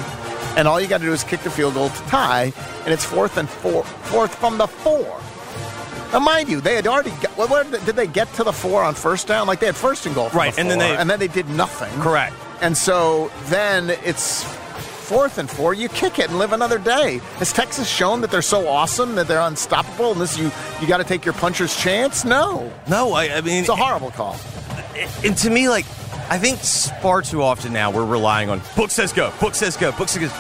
and 0.58 0.68
all 0.68 0.80
you 0.82 0.88
got 0.88 1.00
to 1.00 1.06
do 1.06 1.14
is 1.14 1.24
kick 1.24 1.42
the 1.42 1.50
field 1.52 1.74
goal 1.76 1.90
to 1.90 2.02
tie, 2.04 2.52
and 2.84 2.94
it's 2.94 3.06
fourth 3.06 3.38
and 3.38 3.50
four, 3.50 3.84
fourth 3.84 4.34
from 4.36 4.58
the 4.58 4.68
four. 4.68 5.20
Now, 6.14 6.20
mind 6.20 6.48
you, 6.48 6.62
they 6.62 6.76
had 6.76 6.86
already. 6.88 7.10
Got, 7.22 7.36
well, 7.38 7.48
where 7.48 7.64
did 7.64 7.82
they 7.96 8.08
get 8.08 8.32
to 8.36 8.44
the 8.44 8.54
four 8.54 8.84
on 8.84 8.94
first 8.96 9.28
down? 9.28 9.48
Like 9.48 9.60
they 9.60 9.66
had 9.66 9.76
first 9.76 10.06
and 10.06 10.14
goal, 10.16 10.30
Right, 10.30 10.54
the 10.54 10.62
and 10.62 10.70
then 10.70 10.80
they- 10.80 10.96
and 10.96 11.10
then 11.10 11.20
they 11.20 11.28
did 11.28 11.50
nothing. 11.50 11.92
Correct. 12.02 12.36
And 12.62 12.78
so 12.78 13.32
then 13.46 13.90
it's 13.90 14.44
fourth 14.44 15.38
and 15.38 15.50
four. 15.50 15.74
You 15.74 15.90
kick 15.90 16.20
it 16.20 16.30
and 16.30 16.40
live 16.40 16.54
another 16.54 16.78
day. 16.78 17.20
Has 17.40 17.52
Texas 17.52 17.90
shown 17.90 18.22
that 18.22 18.32
they're 18.32 18.42
so 18.42 18.68
awesome 18.68 19.16
that 19.16 19.28
they're 19.28 19.42
unstoppable? 19.42 20.12
And 20.14 20.22
this 20.22 20.38
you 20.38 20.52
you 20.80 20.88
got 20.88 20.98
to 20.98 21.04
take 21.04 21.26
your 21.26 21.34
puncher's 21.34 21.76
chance? 21.76 22.24
No, 22.24 22.72
No, 22.88 23.14
I, 23.14 23.38
I 23.38 23.42
mean, 23.42 23.60
it's 23.62 23.70
a 23.70 23.76
horrible 23.76 24.12
call. 24.12 24.38
and 25.26 25.36
to 25.38 25.50
me, 25.50 25.68
like, 25.68 25.86
I 26.30 26.38
think 26.38 26.60
far 27.02 27.22
too 27.22 27.42
often 27.42 27.74
now 27.74 27.92
we're 27.92 28.06
relying 28.06 28.50
on 28.50 28.62
book 28.78 28.92
says 28.92 29.12
go, 29.12 29.34
book 29.42 29.56
says 29.56 29.76
go, 29.76 29.92
book 29.92 30.08
says 30.10 30.30
go. 30.30 30.36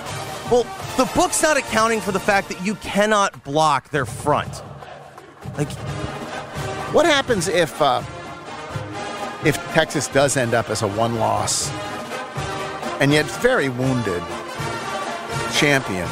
Well, 0.51 0.63
the 0.97 1.11
book's 1.15 1.41
not 1.41 1.57
accounting 1.57 1.99
for 1.99 2.11
the 2.11 2.19
fact 2.19 2.47
that 2.49 2.63
you 2.63 2.75
cannot 2.75 3.43
block 3.43 3.89
their 3.89 4.05
front. 4.05 4.61
Like, 5.57 5.69
What 6.93 7.05
happens 7.05 7.47
if 7.47 7.79
uh, 7.81 8.01
if 9.45 9.55
Texas 9.73 10.07
does 10.07 10.37
end 10.37 10.53
up 10.53 10.69
as 10.69 10.81
a 10.81 10.87
one 10.87 11.15
loss 11.15 11.69
and 12.99 13.11
yet 13.11 13.25
very 13.41 13.69
wounded 13.69 14.23
champion? 15.53 16.07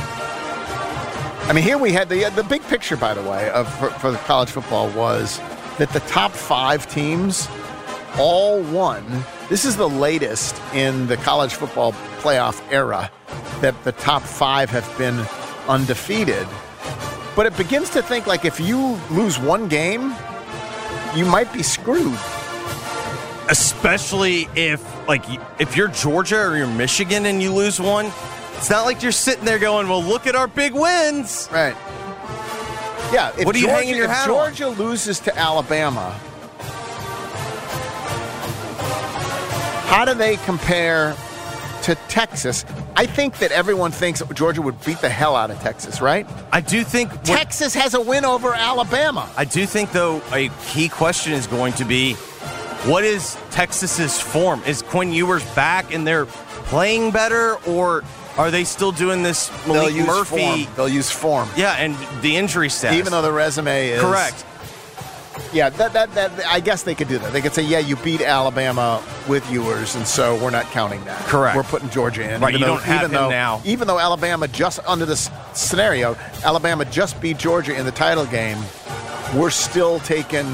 I 1.48 1.54
mean, 1.54 1.64
here 1.64 1.78
we 1.78 1.92
had 1.92 2.10
the 2.10 2.30
the 2.36 2.44
big 2.44 2.62
picture, 2.64 2.98
by 2.98 3.14
the 3.14 3.24
way, 3.24 3.50
of 3.52 3.72
for, 3.80 3.90
for 3.92 4.12
the 4.12 4.18
college 4.20 4.50
football 4.50 4.90
was 4.92 5.40
that 5.78 5.90
the 5.92 6.02
top 6.02 6.32
five 6.32 6.88
teams 6.88 7.48
all 8.18 8.62
won. 8.62 9.04
This 9.50 9.66
is 9.66 9.76
the 9.76 9.90
latest 9.90 10.62
in 10.74 11.08
the 11.08 11.18
college 11.18 11.54
football 11.54 11.94
playoff 12.22 12.62
era 12.72 13.12
that 13.62 13.84
the 13.84 13.92
top 13.94 14.22
five 14.22 14.70
have 14.70 14.88
been 14.98 15.26
undefeated. 15.68 16.48
But 17.36 17.46
it 17.46 17.56
begins 17.58 17.90
to 17.92 18.02
think 18.02 18.28
like 18.28 18.44
if 18.46 18.60
you 18.60 19.00
lose 19.10 19.40
one 19.40 19.68
game, 19.68 20.14
you 21.16 21.26
might 21.26 21.52
be 21.54 21.64
screwed. 21.64 22.18
especially 23.50 24.48
if 24.56 24.82
like 25.08 25.24
if 25.60 25.76
you're 25.76 25.90
Georgia 25.90 26.40
or 26.40 26.56
you're 26.56 26.68
Michigan 26.68 27.26
and 27.26 27.42
you 27.42 27.54
lose 27.54 27.80
one, 27.82 28.12
it's 28.56 28.70
not 28.70 28.86
like 28.86 29.02
you're 29.04 29.12
sitting 29.12 29.44
there 29.44 29.60
going, 29.60 29.90
"Well, 29.90 30.02
look 30.04 30.26
at 30.28 30.36
our 30.36 30.48
big 30.48 30.74
wins." 30.74 31.50
Right. 31.52 31.76
Yeah. 33.12 33.32
If 33.38 33.46
What 33.46 33.56
are 33.56 33.60
you 33.60 33.66
Georgia, 33.66 33.78
hanging 33.82 33.96
your 33.98 34.08
hat 34.08 34.30
on? 34.30 34.36
Georgia 34.36 34.70
loses 34.70 35.20
to 35.22 35.38
Alabama, 35.38 36.12
how 39.88 40.06
do 40.06 40.14
they 40.14 40.38
compare 40.38 41.16
to 41.84 41.96
Texas? 42.08 42.64
I 42.96 43.06
think 43.06 43.40
that 43.40 43.52
everyone 43.52 43.92
thinks 43.92 44.22
Georgia 44.34 44.62
would 44.62 44.84
beat 44.86 45.00
the 45.00 45.10
hell 45.10 45.36
out 45.36 45.50
of 45.52 45.60
Texas, 45.60 46.02
right? 46.02 46.28
I 46.52 46.62
do 46.62 46.84
think 46.84 47.12
what- 47.12 47.26
Texas 47.26 47.74
has 47.74 47.94
a 47.94 48.02
win 48.02 48.26
over 48.26 48.54
Alabama. 48.54 49.30
I 49.38 49.46
do 49.46 49.66
think 49.66 49.92
though 49.92 50.22
a 50.32 50.50
key 50.68 50.90
question 50.90 51.34
is 51.34 51.48
going 51.48 51.74
to 51.74 51.86
be 51.86 52.14
what 52.86 53.04
is 53.04 53.38
Texas's 53.52 54.20
form? 54.20 54.62
Is 54.66 54.82
Quinn 54.82 55.12
Ewers 55.14 55.44
back 55.56 55.94
and 55.94 56.06
they're 56.06 56.26
playing 56.26 57.12
better 57.12 57.56
or 57.68 58.04
are 58.38 58.50
they 58.50 58.64
still 58.64 58.92
doing 58.92 59.24
this 59.24 59.48
They'll 59.66 59.76
Maalik 59.76 59.94
use 59.94 60.08
Murphy? 60.08 60.38
form. 60.66 60.68
They'll 60.76 60.90
use 60.90 61.12
form. 61.12 61.50
Yeah, 61.56 61.74
and 61.74 61.96
the 62.22 62.38
injury 62.38 62.70
status. 62.70 62.98
Even 62.98 63.12
though 63.12 63.22
the 63.22 63.32
resume 63.32 63.90
is 63.90 64.02
correct. 64.02 64.46
Yeah, 65.54 65.70
that, 65.70 65.92
that 65.94 66.14
that 66.14 66.46
I 66.48 66.62
guess 66.62 66.84
they 66.84 66.96
could 66.96 67.10
do 67.10 67.18
that. 67.20 67.34
They 67.34 67.42
could 67.42 67.54
say, 67.54 67.64
"Yeah, 67.64 67.80
you 67.80 67.98
beat 67.98 68.22
Alabama 68.22 69.04
with 69.28 69.50
yours, 69.52 69.96
and 69.96 70.08
so 70.08 70.42
we're 70.42 70.50
not 70.50 70.66
counting 70.68 71.04
that." 71.06 71.20
Correct. 71.26 71.58
We're 71.58 71.64
putting 71.64 71.90
Georgia 71.90 72.24
in. 72.24 72.40
Right, 72.40 72.52
even 72.54 72.62
you 72.62 72.68
though, 72.68 72.76
don't 72.76 72.84
have 72.84 73.02
even 73.02 73.12
though, 73.12 73.30
now. 73.30 73.62
Even 73.66 73.88
though 73.88 74.00
Alabama 74.00 74.48
just 74.48 74.80
under 74.88 75.06
this 75.06 75.30
scenario, 75.54 76.16
Alabama 76.46 76.86
just 76.86 77.20
beat 77.22 77.38
Georgia 77.38 77.78
in 77.78 77.86
the 77.86 77.92
title 77.92 78.26
game. 78.26 78.58
We're 79.36 79.50
still 79.50 80.00
taking 80.00 80.48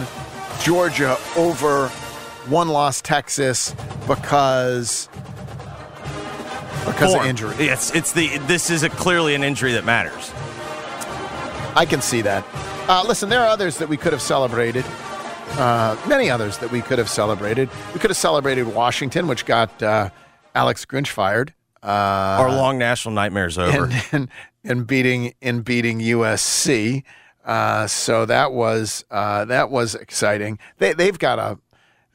Georgia 0.62 1.18
over 1.36 1.90
one-loss 2.48 3.02
Texas 3.02 3.76
because 4.08 5.10
because 6.86 7.12
Form. 7.12 7.24
of 7.24 7.30
injury. 7.30 7.56
Yes, 7.60 7.94
it's 7.94 8.14
the 8.14 8.38
this 8.40 8.70
is 8.72 8.82
a 8.84 8.90
clearly 8.90 9.36
an 9.36 9.44
injury 9.44 9.74
that 9.74 9.86
matters. 9.86 10.32
I 11.76 11.86
can 11.86 12.02
see 12.02 12.22
that. 12.22 12.44
Uh, 12.88 13.04
listen, 13.06 13.28
there 13.30 13.42
are 13.42 13.48
others 13.50 13.78
that 13.80 13.90
we 13.90 13.98
could 13.98 14.14
have 14.14 14.22
celebrated. 14.22 14.86
Uh, 15.52 15.98
many 16.08 16.30
others 16.30 16.58
that 16.60 16.72
we 16.72 16.82
could 16.82 16.98
have 16.98 17.10
celebrated. 17.10 17.70
We 17.94 18.00
could 18.00 18.10
have 18.10 18.18
celebrated 18.18 18.64
Washington, 18.68 19.28
which 19.28 19.46
got 19.46 19.82
uh, 19.84 20.10
Alex 20.56 20.86
Grinch 20.86 21.08
fired. 21.08 21.54
Uh, 21.84 22.38
Our 22.40 22.50
long 22.50 22.78
national 22.78 23.14
nightmare's 23.14 23.58
over. 23.58 23.86
And, 23.86 23.94
in, 24.14 24.30
in 24.64 24.84
beating 24.86 25.34
in 25.42 25.62
beating 25.62 26.00
USC. 26.00 27.04
Uh, 27.46 27.88
so 27.88 28.26
that 28.26 28.52
was 28.54 29.04
uh, 29.12 29.46
that 29.46 29.70
was 29.70 29.94
exciting. 29.96 30.58
They 30.78 30.94
they've 30.94 31.18
got 31.20 31.40
a 31.40 31.60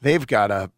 they've 0.00 0.26
got 0.26 0.50
a 0.50 0.70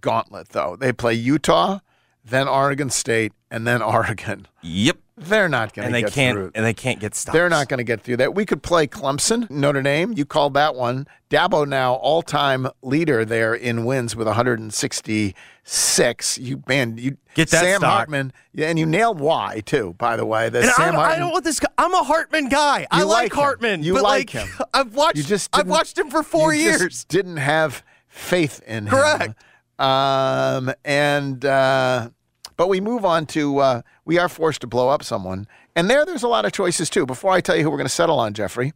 gauntlet 0.00 0.50
though. 0.50 0.76
They 0.76 0.92
play 0.92 1.14
Utah, 1.14 1.80
then 2.24 2.46
Oregon 2.48 2.90
State, 2.90 3.32
and 3.50 3.66
then 3.66 3.82
Oregon. 3.82 4.46
yep. 4.62 4.98
They're 5.18 5.48
not 5.48 5.72
going 5.72 5.86
And 5.86 5.94
to 5.94 5.98
they 5.98 6.02
get 6.02 6.12
can't 6.12 6.36
through. 6.36 6.50
and 6.54 6.62
they 6.64 6.74
can't 6.74 7.00
get 7.00 7.14
stopped. 7.14 7.32
They're 7.34 7.48
not 7.48 7.68
going 7.68 7.78
to 7.78 7.84
get 7.84 8.02
through 8.02 8.18
that. 8.18 8.34
We 8.34 8.44
could 8.44 8.62
play 8.62 8.86
Clemson, 8.86 9.48
Notre 9.50 9.80
Dame. 9.80 10.12
You 10.14 10.26
called 10.26 10.52
that 10.54 10.74
one. 10.74 11.06
Dabo 11.30 11.66
now 11.66 11.94
all 11.94 12.20
time 12.20 12.68
leader 12.82 13.24
there 13.24 13.54
in 13.54 13.86
wins 13.86 14.14
with 14.14 14.26
166. 14.26 16.38
You 16.38 16.62
man, 16.68 16.98
you 16.98 17.16
Get 17.34 17.50
that 17.50 17.62
Sam 17.62 17.80
stock. 17.80 17.92
Hartman, 17.92 18.32
yeah, 18.52 18.68
and 18.68 18.78
you 18.78 18.86
nailed 18.86 19.20
why 19.20 19.60
too. 19.64 19.94
By 19.98 20.16
the 20.16 20.24
way, 20.26 20.48
the 20.48 20.60
And 20.60 20.70
I, 20.70 20.72
Sam 20.72 20.92
don't, 20.94 21.02
I 21.02 21.18
don't 21.18 21.32
want 21.32 21.44
this. 21.44 21.60
Guy. 21.60 21.68
I'm 21.78 21.94
a 21.94 22.02
Hartman 22.02 22.48
guy. 22.48 22.86
I 22.90 23.00
You 23.00 23.04
like, 23.06 23.14
like 23.24 23.32
him. 23.32 23.38
Hartman. 23.38 23.82
You 23.82 23.94
like 23.94 24.02
like, 24.02 24.30
him. 24.30 24.48
I've 24.74 24.94
watched. 24.94 25.16
You 25.16 25.22
just 25.22 25.50
I've 25.54 25.68
watched 25.68 25.98
him 25.98 26.10
for 26.10 26.22
four 26.22 26.54
years. 26.54 27.04
didn't 27.04 27.38
have 27.38 27.82
faith 28.08 28.60
in 28.66 28.84
him. 28.84 28.90
Correct. 28.90 29.34
Um, 29.78 30.72
and 30.84 31.44
uh, 31.44 32.08
but 32.56 32.68
we 32.68 32.80
move 32.80 33.04
on 33.04 33.26
to 33.26 33.58
uh, 33.58 33.82
we 34.04 34.18
are 34.18 34.28
forced 34.28 34.60
to 34.62 34.66
blow 34.66 34.88
up 34.88 35.02
someone, 35.02 35.46
and 35.74 35.88
there 35.90 36.04
there's 36.06 36.22
a 36.22 36.28
lot 36.28 36.44
of 36.44 36.52
choices 36.52 36.88
too. 36.90 37.06
Before 37.06 37.32
I 37.32 37.40
tell 37.40 37.56
you 37.56 37.62
who 37.62 37.70
we're 37.70 37.76
going 37.78 37.86
to 37.88 37.92
settle 37.94 38.18
on, 38.18 38.32
Jeffrey, 38.34 38.72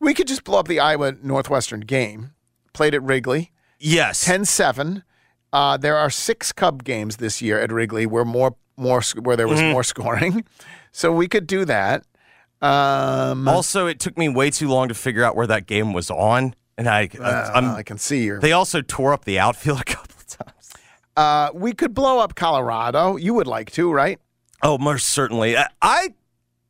we 0.00 0.14
could 0.14 0.26
just 0.26 0.44
blow 0.44 0.58
up 0.58 0.68
the 0.68 0.80
Iowa 0.80 1.12
Northwestern 1.22 1.80
game. 1.80 2.32
Played 2.72 2.94
at 2.94 3.02
Wrigley, 3.02 3.52
Yes. 3.78 4.26
10-7. 4.26 5.02
Uh, 5.52 5.76
there 5.76 5.96
are 5.98 6.08
six 6.08 6.52
Cub 6.52 6.84
games 6.84 7.18
this 7.18 7.42
year 7.42 7.60
at 7.60 7.70
Wrigley 7.70 8.06
where 8.06 8.24
more 8.24 8.56
more 8.78 9.02
where 9.20 9.36
there 9.36 9.46
was 9.46 9.60
Mm-hmm. 9.60 9.72
more 9.72 9.84
scoring, 9.94 10.44
so 10.92 11.12
we 11.12 11.28
could 11.28 11.46
do 11.46 11.64
that. 11.66 12.04
Um, 12.62 13.46
Also, 13.46 13.86
it 13.86 14.00
took 14.00 14.16
me 14.16 14.28
way 14.30 14.50
too 14.50 14.68
long 14.68 14.88
to 14.88 14.94
figure 14.94 15.22
out 15.24 15.36
where 15.36 15.46
that 15.46 15.66
game 15.66 15.92
was 15.92 16.10
on, 16.10 16.54
and 16.78 16.88
I, 16.88 17.10
uh, 17.20 17.74
I 17.76 17.82
can 17.82 17.98
see 17.98 18.24
your. 18.24 18.40
they 18.40 18.52
also 18.52 18.80
tore 18.80 19.12
up 19.12 19.24
the 19.26 19.38
outfield 19.38 19.80
a 19.82 19.84
couple. 19.84 20.11
Uh, 21.16 21.50
we 21.54 21.72
could 21.72 21.94
blow 21.94 22.18
up 22.20 22.34
Colorado. 22.34 23.16
You 23.16 23.34
would 23.34 23.46
like 23.46 23.70
to, 23.72 23.92
right? 23.92 24.18
Oh, 24.62 24.78
most 24.78 25.08
certainly. 25.08 25.56
I- 25.56 25.68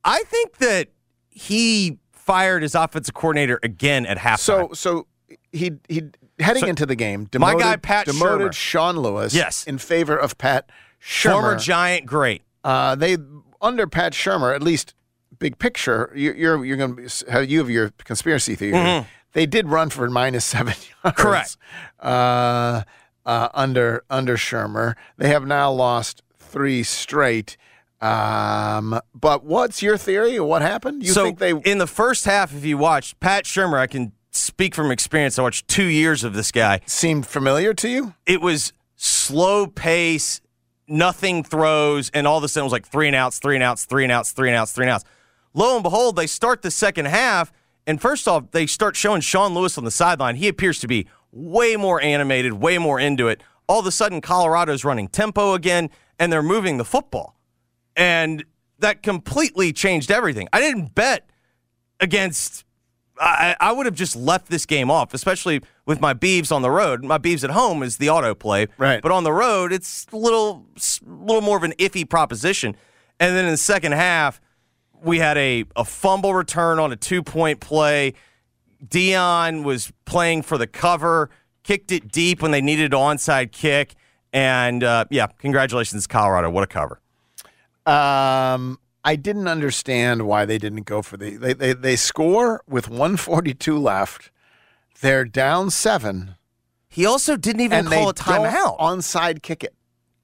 I, 0.05 0.23
think 0.25 0.57
that 0.59 0.89
he 1.31 1.99
fired 2.11 2.63
his 2.63 2.75
offensive 2.75 3.15
coordinator 3.15 3.61
again 3.63 4.05
at 4.07 4.19
halftime. 4.19 4.39
So, 4.39 4.71
so 4.73 5.07
he 5.53 5.73
he 5.89 6.03
heading 6.41 6.63
So- 6.63 6.69
into 6.69 6.87
the 6.87 6.97
game. 6.97 7.29
My 7.39 7.55
guy, 7.55 7.77
Pat 7.77 8.07
demoted 8.07 8.49
Shurmur. 8.49 8.55
Sean 8.55 8.99
Lewis. 8.99 9.35
Yes. 9.35 9.65
in 9.65 9.79
favor 9.79 10.17
of 10.17 10.39
Pat 10.39 10.71
Shurmur. 11.01 11.33
former 11.33 11.57
Giant, 11.57 12.07
great. 12.07 12.43
Uh, 12.65 12.95
they 12.97 13.17
under 13.61 13.87
Pat 13.87 14.13
Shurmur, 14.13 14.55
at 14.55 14.63
least 14.63 14.95
big 15.39 15.59
picture. 15.59 16.13
You, 16.17 16.33
you're 16.33 16.65
you're 16.65 16.77
going 16.77 16.97
to 17.09 17.31
have 17.31 17.49
you 17.51 17.59
have 17.61 17.71
your 17.71 17.91
conspiracy 18.05 18.55
theory. 18.57 19.07
They 19.35 19.47
did 19.47 19.69
run 19.69 19.89
for 19.91 20.09
minus 20.11 20.45
seven 20.45 20.75
yards. 21.05 21.17
Mm-hmm. 21.17 21.23
Correct. 21.23 21.57
Uh, 22.01 22.83
uh, 23.25 23.49
under 23.55 24.05
under 24.11 24.37
Shurmur, 24.37 24.95
they 25.17 25.29
have 25.29 25.47
now 25.47 25.71
lost 25.71 26.23
three 26.37 26.83
straight. 26.83 27.57
Um, 28.01 28.99
but 29.15 29.45
what's 29.45 29.83
your 29.83 29.97
theory? 29.97 30.41
What 30.41 30.63
happened? 30.63 31.05
You 31.05 31.13
so 31.13 31.25
think 31.25 31.39
they 31.39 31.53
in 31.53 31.79
the 31.79 31.87
first 31.87 32.25
half, 32.25 32.55
if 32.55 32.65
you 32.65 32.77
watched 32.77 33.21
Pat 33.21 33.45
Shurmur, 33.45 33.79
I 33.79 33.87
can 33.87 34.13
speak 34.33 34.75
from 34.75 34.91
experience. 34.91 35.39
I 35.39 35.43
watched 35.43 35.69
two 35.69 35.85
years 35.85 36.25
of 36.25 36.35
this 36.35 36.51
guy. 36.51 36.81
seemed 36.87 37.27
familiar 37.27 37.75
to 37.75 37.89
you? 37.89 38.15
It 38.27 38.41
was 38.41 38.73
slow 38.97 39.67
pace, 39.67 40.41
nothing 40.89 41.45
throws, 41.45 42.11
and 42.11 42.27
all 42.27 42.39
of 42.39 42.45
a 42.45 42.49
sudden 42.49 42.65
it 42.65 42.67
was 42.67 42.73
like 42.73 42.87
three 42.87 43.07
and 43.07 43.17
outs, 43.17 43.39
three 43.39 43.55
and 43.55 43.63
outs, 43.63 43.85
three 43.85 44.05
and 44.05 44.13
outs, 44.13 44.33
three 44.33 44.49
and 44.49 44.57
outs, 44.57 44.73
three 44.73 44.85
and 44.85 44.91
outs. 44.91 45.05
Lo 45.55 45.75
and 45.75 45.83
behold, 45.83 46.17
they 46.17 46.27
start 46.27 46.63
the 46.63 46.71
second 46.71 47.07
half, 47.07 47.53
and 47.87 48.01
first 48.01 48.27
off, 48.27 48.51
they 48.53 48.67
start 48.67 48.97
showing 48.97 49.21
Sean 49.21 49.55
Lewis 49.55 49.77
on 49.77 49.85
the 49.85 49.91
sideline. 49.91 50.37
He 50.37 50.49
appears 50.49 50.81
to 50.81 50.89
be 50.89 51.07
way 51.33 51.77
more 51.77 52.01
animated, 52.01 52.53
way 52.55 52.79
more 52.79 53.01
into 53.01 53.29
it. 53.29 53.43
All 53.67 53.81
of 53.81 53.87
a 53.87 53.91
sudden, 53.91 54.21
Colorado's 54.21 54.85
running 54.85 55.09
tempo 55.09 55.55
again, 55.55 55.91
and 56.19 56.33
they're 56.33 56.43
moving 56.43 56.77
the 56.77 56.85
football. 56.85 57.37
And 57.97 58.45
that 58.79 59.03
completely 59.03 59.73
changed 59.73 60.11
everything. 60.11 60.49
I 60.53 60.61
didn't 60.61 60.95
bet 60.95 61.29
against. 62.01 62.65
I, 63.19 63.55
I 63.61 63.73
would 63.73 63.87
have 63.87 63.95
just 63.95 64.17
left 64.17 64.49
this 64.49 64.67
game 64.67 64.91
off, 64.91 65.15
especially 65.15 65.61
with 65.87 66.01
my 66.01 66.15
Beavs 66.15 66.51
on 66.51 66.63
the 66.63 66.71
road. 66.71 67.05
My 67.05 67.19
Beavs 67.19 67.45
at 67.45 67.51
home 67.51 67.83
is 67.83 67.99
the 67.99 68.07
autoplay, 68.09 68.69
Right. 68.79 69.03
But 69.03 69.13
on 69.13 69.23
the 69.25 69.33
road, 69.33 69.73
it's 69.73 70.07
a 70.13 70.17
little, 70.17 70.67
little 71.07 71.43
more 71.43 71.57
of 71.57 71.63
an 71.63 71.73
iffy 71.79 72.09
proposition. 72.09 72.75
And 73.21 73.37
then 73.37 73.45
in 73.45 73.53
the 73.53 73.57
second 73.57 73.93
half, 73.93 74.41
we 75.03 75.19
had 75.19 75.37
a, 75.37 75.65
a 75.77 75.85
fumble 75.85 76.35
return 76.35 76.79
on 76.79 76.93
a 76.93 76.97
two 76.97 77.23
point 77.23 77.61
play. 77.61 78.15
Deion 78.87 79.65
was 79.65 79.93
playing 80.05 80.43
for 80.43 80.59
the 80.59 80.67
cover, 80.67 81.31
kicked 81.63 81.93
it 81.93 82.11
deep 82.11 82.43
when 82.43 82.51
they 82.51 82.61
needed 82.61 82.93
an 82.93 82.99
onside 82.99 83.53
kick. 83.53 83.95
And 84.33 84.83
uh, 84.83 85.05
yeah, 85.11 85.27
congratulations, 85.39 86.07
Colorado. 86.07 86.51
What 86.51 86.65
a 86.65 86.67
cover. 86.67 87.01
Um, 87.87 88.79
I 89.05 89.17
didn't 89.17 89.49
understand 89.49 90.27
why 90.27 90.45
they 90.45 90.59
didn't 90.59 90.85
go 90.85 91.03
for 91.03 91.17
the 91.17 91.37
they 91.37 91.53
they, 91.53 91.73
they 91.73 91.97
score 91.97 92.63
with 92.69 92.89
142 92.89 93.77
left. 93.79 94.31
They're 95.01 95.25
down 95.25 95.71
seven, 95.71 96.37
He 96.89 97.05
also 97.05 97.37
didn't 97.37 97.63
even 97.63 97.87
call 97.87 98.11
a 98.11 98.15
timeout. 98.15 98.79
onside 98.79 99.43
kick 99.43 99.65
it, 99.65 99.75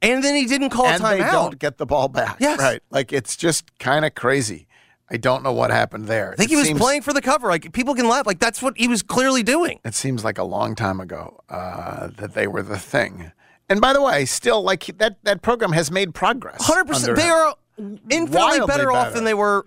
and 0.00 0.22
then 0.22 0.36
he 0.36 0.46
didn't 0.46 0.70
call 0.70 0.86
and 0.86 1.02
a 1.02 1.08
they 1.08 1.18
don't 1.18 1.58
get 1.58 1.78
the 1.78 1.86
ball 1.86 2.06
back. 2.06 2.36
Yes. 2.38 2.60
right. 2.60 2.80
Like 2.90 3.12
it's 3.12 3.34
just 3.36 3.76
kind 3.80 4.04
of 4.04 4.14
crazy. 4.14 4.67
I 5.10 5.16
don't 5.16 5.42
know 5.42 5.52
what 5.52 5.70
happened 5.70 6.06
there. 6.06 6.32
I 6.32 6.36
think 6.36 6.50
It 6.50 6.54
he 6.54 6.56
was 6.56 6.66
seems- 6.66 6.80
playing 6.80 7.02
for 7.02 7.12
the 7.12 7.22
cover. 7.22 7.48
Like 7.48 7.72
people 7.72 7.94
can 7.94 8.06
laugh. 8.08 8.26
Like 8.26 8.38
that's 8.38 8.60
what 8.60 8.76
he 8.76 8.88
was 8.88 9.02
clearly 9.02 9.42
doing. 9.42 9.80
It 9.84 9.94
seems 9.94 10.22
like 10.24 10.36
a 10.38 10.44
long 10.44 10.74
time 10.74 11.00
ago 11.00 11.40
uh, 11.48 12.08
that 12.18 12.34
they 12.34 12.46
were 12.46 12.62
the 12.62 12.78
thing. 12.78 13.32
And 13.70 13.80
by 13.80 13.92
the 13.92 14.02
way, 14.02 14.24
still 14.24 14.62
like 14.62 14.84
that 14.98 15.16
that 15.24 15.42
program 15.42 15.72
has 15.72 15.90
made 15.90 16.14
progress. 16.14 16.66
Hundred 16.66 16.86
percent. 16.86 17.16
They 17.16 17.28
are 17.28 17.54
infinitely 17.78 18.36
Wildly 18.38 18.66
better, 18.66 18.92
off 18.92 19.12
than 19.14 19.24
they 19.24 19.34
were 19.34 19.66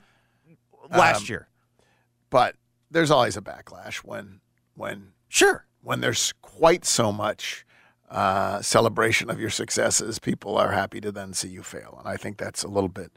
last 0.89 1.21
Um, 1.21 1.25
year. 1.29 1.47
but 2.29 2.55
there's 2.89 3.09
always 3.11 3.37
a 3.37 3.41
backlash 3.41 3.97
when 3.97 4.41
when 4.75 5.13
Sure. 5.29 5.65
when 5.81 6.01
there's 6.01 6.33
quite 6.41 6.83
so 6.85 7.11
much 7.11 7.65
uh, 8.09 8.61
celebration 8.61 9.29
of 9.29 9.39
your 9.39 9.49
successes, 9.49 10.19
people 10.19 10.57
are 10.57 10.71
happy 10.71 10.99
to 10.99 11.11
then 11.11 11.33
see 11.33 11.47
you 11.47 11.63
fail, 11.63 11.95
and 11.99 12.07
I 12.07 12.17
think 12.17 12.37
that's 12.37 12.63
a 12.63 12.67
little 12.67 12.89
bit 12.89 13.11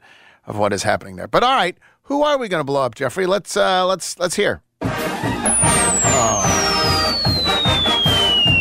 of 0.45 0.57
what 0.57 0.71
is 0.71 0.83
happening 0.83 1.17
there. 1.17 1.27
But 1.27 1.43
all 1.43 1.53
right, 1.55 1.77
who 2.05 2.23
are 2.23 2.37
we 2.37 2.47
going 2.47 2.59
to 2.59 2.65
blow 2.65 2.81
up, 2.81 2.95
Jeffrey? 2.95 3.25
Let's 3.27 3.55
uh, 3.55 3.85
let's 3.85 4.17
let's 4.17 4.35
hear. 4.35 4.61
Oh. 4.81 4.87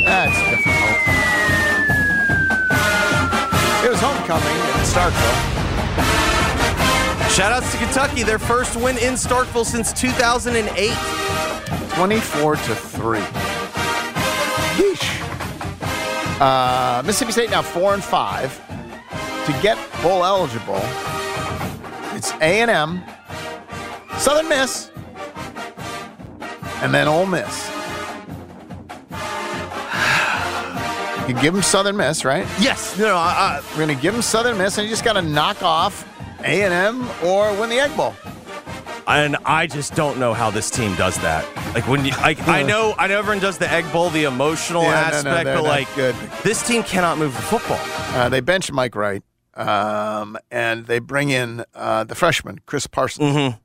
That's 0.05 0.37
difficult. 0.51 0.75
It 3.85 3.91
was 3.91 4.01
homecoming 4.01 4.57
in 4.57 4.85
Starkville. 4.85 5.55
Shout 7.31 7.53
outs 7.53 7.73
to 7.73 7.79
Kentucky, 7.79 8.23
their 8.23 8.39
first 8.39 8.77
win 8.77 8.97
in 8.99 9.15
Starkville 9.15 9.67
since 9.67 9.93
2008. 9.93 10.93
24 11.97 12.57
to 12.57 12.75
3. 12.75 13.19
Yeesh. 14.79 15.21
Uh, 16.41 17.03
Mississippi 17.05 17.33
State 17.33 17.51
now 17.51 17.63
4 17.63 17.95
and 17.95 18.05
5. 18.05 18.61
To 19.47 19.53
get 19.61 19.77
bowl 20.03 20.25
eligible, 20.25 20.81
it's 22.17 22.33
A&M, 22.41 23.03
Southern 24.25 24.49
Miss, 24.49 24.91
and 26.81 26.95
then 26.95 27.07
Ole 27.09 27.27
Miss. 27.27 27.71
You 31.29 31.35
give 31.43 31.53
them 31.53 31.63
Southern 31.63 31.95
Miss, 31.99 32.25
right? 32.25 32.47
Yes. 32.59 32.99
No, 32.99 33.05
no, 33.05 33.17
I, 33.17 33.61
We're 33.73 33.85
going 33.85 33.95
to 33.95 34.03
give 34.03 34.15
them 34.15 34.23
Southern 34.23 34.57
Miss, 34.57 34.79
and 34.79 34.87
you 34.87 34.91
just 34.91 35.05
got 35.05 35.13
to 35.13 35.21
knock 35.21 35.63
off 35.63 36.09
A&M 36.41 37.07
or 37.23 37.53
win 37.61 37.69
the 37.69 37.79
Egg 37.81 37.95
Bowl. 37.99 38.15
And 39.07 39.37
I 39.45 39.67
just 39.67 39.95
don't 39.95 40.19
know 40.19 40.33
how 40.33 40.51
this 40.51 40.71
team 40.71 40.95
does 40.97 41.17
that. 41.19 41.45
Like 41.75 41.87
when 41.87 42.07
you, 42.07 42.13
like 42.13 42.49
I 42.49 42.63
know, 42.63 42.95
I 42.97 43.07
know 43.09 43.19
everyone 43.19 43.41
does 43.43 43.59
the 43.59 43.71
egg 43.71 43.85
bowl, 43.93 44.09
the 44.09 44.25
emotional 44.25 44.85
Yeah, 44.85 44.89
no, 44.91 44.95
no, 44.95 45.31
aspect, 45.37 45.45
but 45.45 45.65
like 45.65 45.95
good. 45.95 46.15
this 46.43 46.67
team 46.67 46.83
cannot 46.83 47.19
move 47.19 47.35
the 47.37 47.43
football. 47.43 47.79
Uh, 48.19 48.31
they 48.31 48.41
bench 48.41 48.73
Mike 48.73 48.95
Wright, 48.97 49.23
um, 49.53 50.39
and 50.51 50.87
they 50.87 50.99
bring 51.01 51.29
in 51.29 51.63
uh, 51.75 52.05
the 52.05 52.15
freshman 52.15 52.61
Chris 52.65 52.87
Parsons. 52.87 53.35
Mm-hmm. 53.37 53.59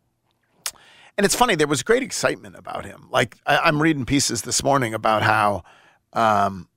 And 1.19 1.25
it's 1.25 1.35
funny, 1.35 1.55
there 1.55 1.67
was 1.67 1.83
great 1.83 2.01
excitement 2.01 2.55
about 2.55 2.85
him. 2.85 3.09
Like 3.11 3.35
I, 3.45 3.57
I'm 3.57 3.81
reading 3.81 4.05
pieces 4.05 4.43
this 4.43 4.63
morning 4.63 4.93
about 4.93 5.21
how 5.21 5.63
um, 6.13 6.69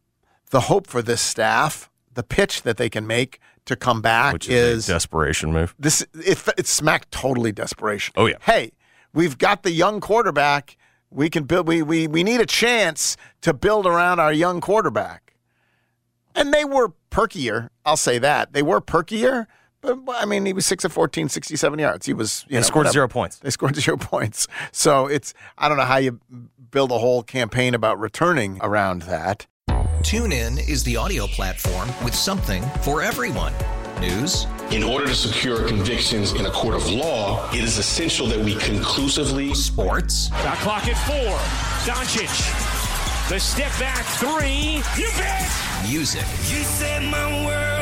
the 0.51 0.63
hope 0.63 0.89
for 0.89 1.01
this 1.01 1.21
staff, 1.21 1.89
the 2.13 2.25
pitch 2.25 2.63
that 2.63 2.77
they 2.77 2.91
can 2.91 3.07
make 3.07 3.39
to 3.67 3.77
come 3.77 4.03
back 4.03 4.33
Which 4.33 4.49
is, 4.49 4.79
is 4.79 4.89
a 4.89 4.95
desperation 4.95 5.53
move. 5.53 5.77
this. 5.79 6.05
It, 6.15 6.43
it's 6.59 6.71
smacked 6.71 7.13
totally 7.13 7.53
desperation. 7.53 8.15
Oh, 8.17 8.27
yeah. 8.27 8.39
Hey, 8.41 8.73
we've 9.15 9.39
got 9.39 9.63
the 9.63 9.71
young 9.71 10.01
quarterback. 10.01 10.77
We 11.09 11.31
can 11.31 11.45
build. 11.45 11.69
We 11.69 11.83
we 11.83 12.09
we 12.09 12.25
need 12.25 12.41
a 12.41 12.47
chance 12.47 13.17
to 13.43 13.55
build 13.55 13.87
around 13.87 14.19
our 14.19 14.33
young 14.33 14.61
quarterback. 14.61 15.37
And 16.35 16.53
they 16.53 16.65
were 16.65 16.95
perkier. 17.13 17.69
I'll 17.85 17.97
say 17.97 18.19
that 18.19 18.55
they 18.55 18.63
were 18.63 18.81
perkier. 18.81 19.47
But 19.83 20.05
but, 20.05 20.17
I 20.23 20.25
mean, 20.25 20.47
he 20.47 20.53
was 20.53 20.65
six 20.65 20.85
of 20.85 20.93
14, 20.93 21.29
67 21.29 21.79
yards. 21.79 22.07
He 22.07 22.15
was. 22.15 22.45
You 22.49 22.55
They 22.55 22.57
know, 22.59 22.63
scored 22.63 22.85
whatever. 22.85 22.93
zero 22.93 23.09
points. 23.09 23.39
They 23.39 23.51
scored 23.51 23.77
zero 23.85 23.97
points. 23.97 24.47
So 24.71 25.07
it's. 25.07 25.35
I 25.59 25.69
don't 25.69 25.77
know 25.77 25.85
how 25.85 25.97
you 25.99 26.21
build 26.71 26.91
a 26.93 26.99
whole 26.99 27.23
campaign 27.23 27.75
about 27.75 27.99
returning 28.01 28.59
around 28.63 29.03
that. 29.03 29.47
TuneIn 30.03 30.69
is 30.69 30.83
the 30.85 30.97
audio 30.97 31.27
platform 31.27 31.89
with 32.05 32.15
something 32.15 32.63
for 32.83 33.03
everyone. 33.03 33.53
News, 34.01 34.47
In 34.73 34.83
order 34.83 35.07
to 35.07 35.15
secure 35.15 35.69
convictions 35.69 36.33
in 36.33 36.47
a 36.47 36.51
court 36.51 36.75
of 36.75 36.91
law, 36.91 37.49
it 37.53 37.63
is 37.63 37.79
essential 37.79 38.27
that 38.29 38.39
we 38.41 38.57
conclusively 38.57 39.55
sports, 39.55 40.29
Shot 40.43 40.57
clock 40.59 40.89
at 40.89 40.97
four. 41.07 41.39
Doncic. 41.87 43.29
The 43.29 43.39
step 43.39 43.71
back 43.79 44.05
three. 44.19 44.83
You 45.01 45.09
bet. 45.17 45.49
music, 45.89 46.23
You 46.51 46.65
set 46.65 47.03
my 47.05 47.47
world 47.47 47.82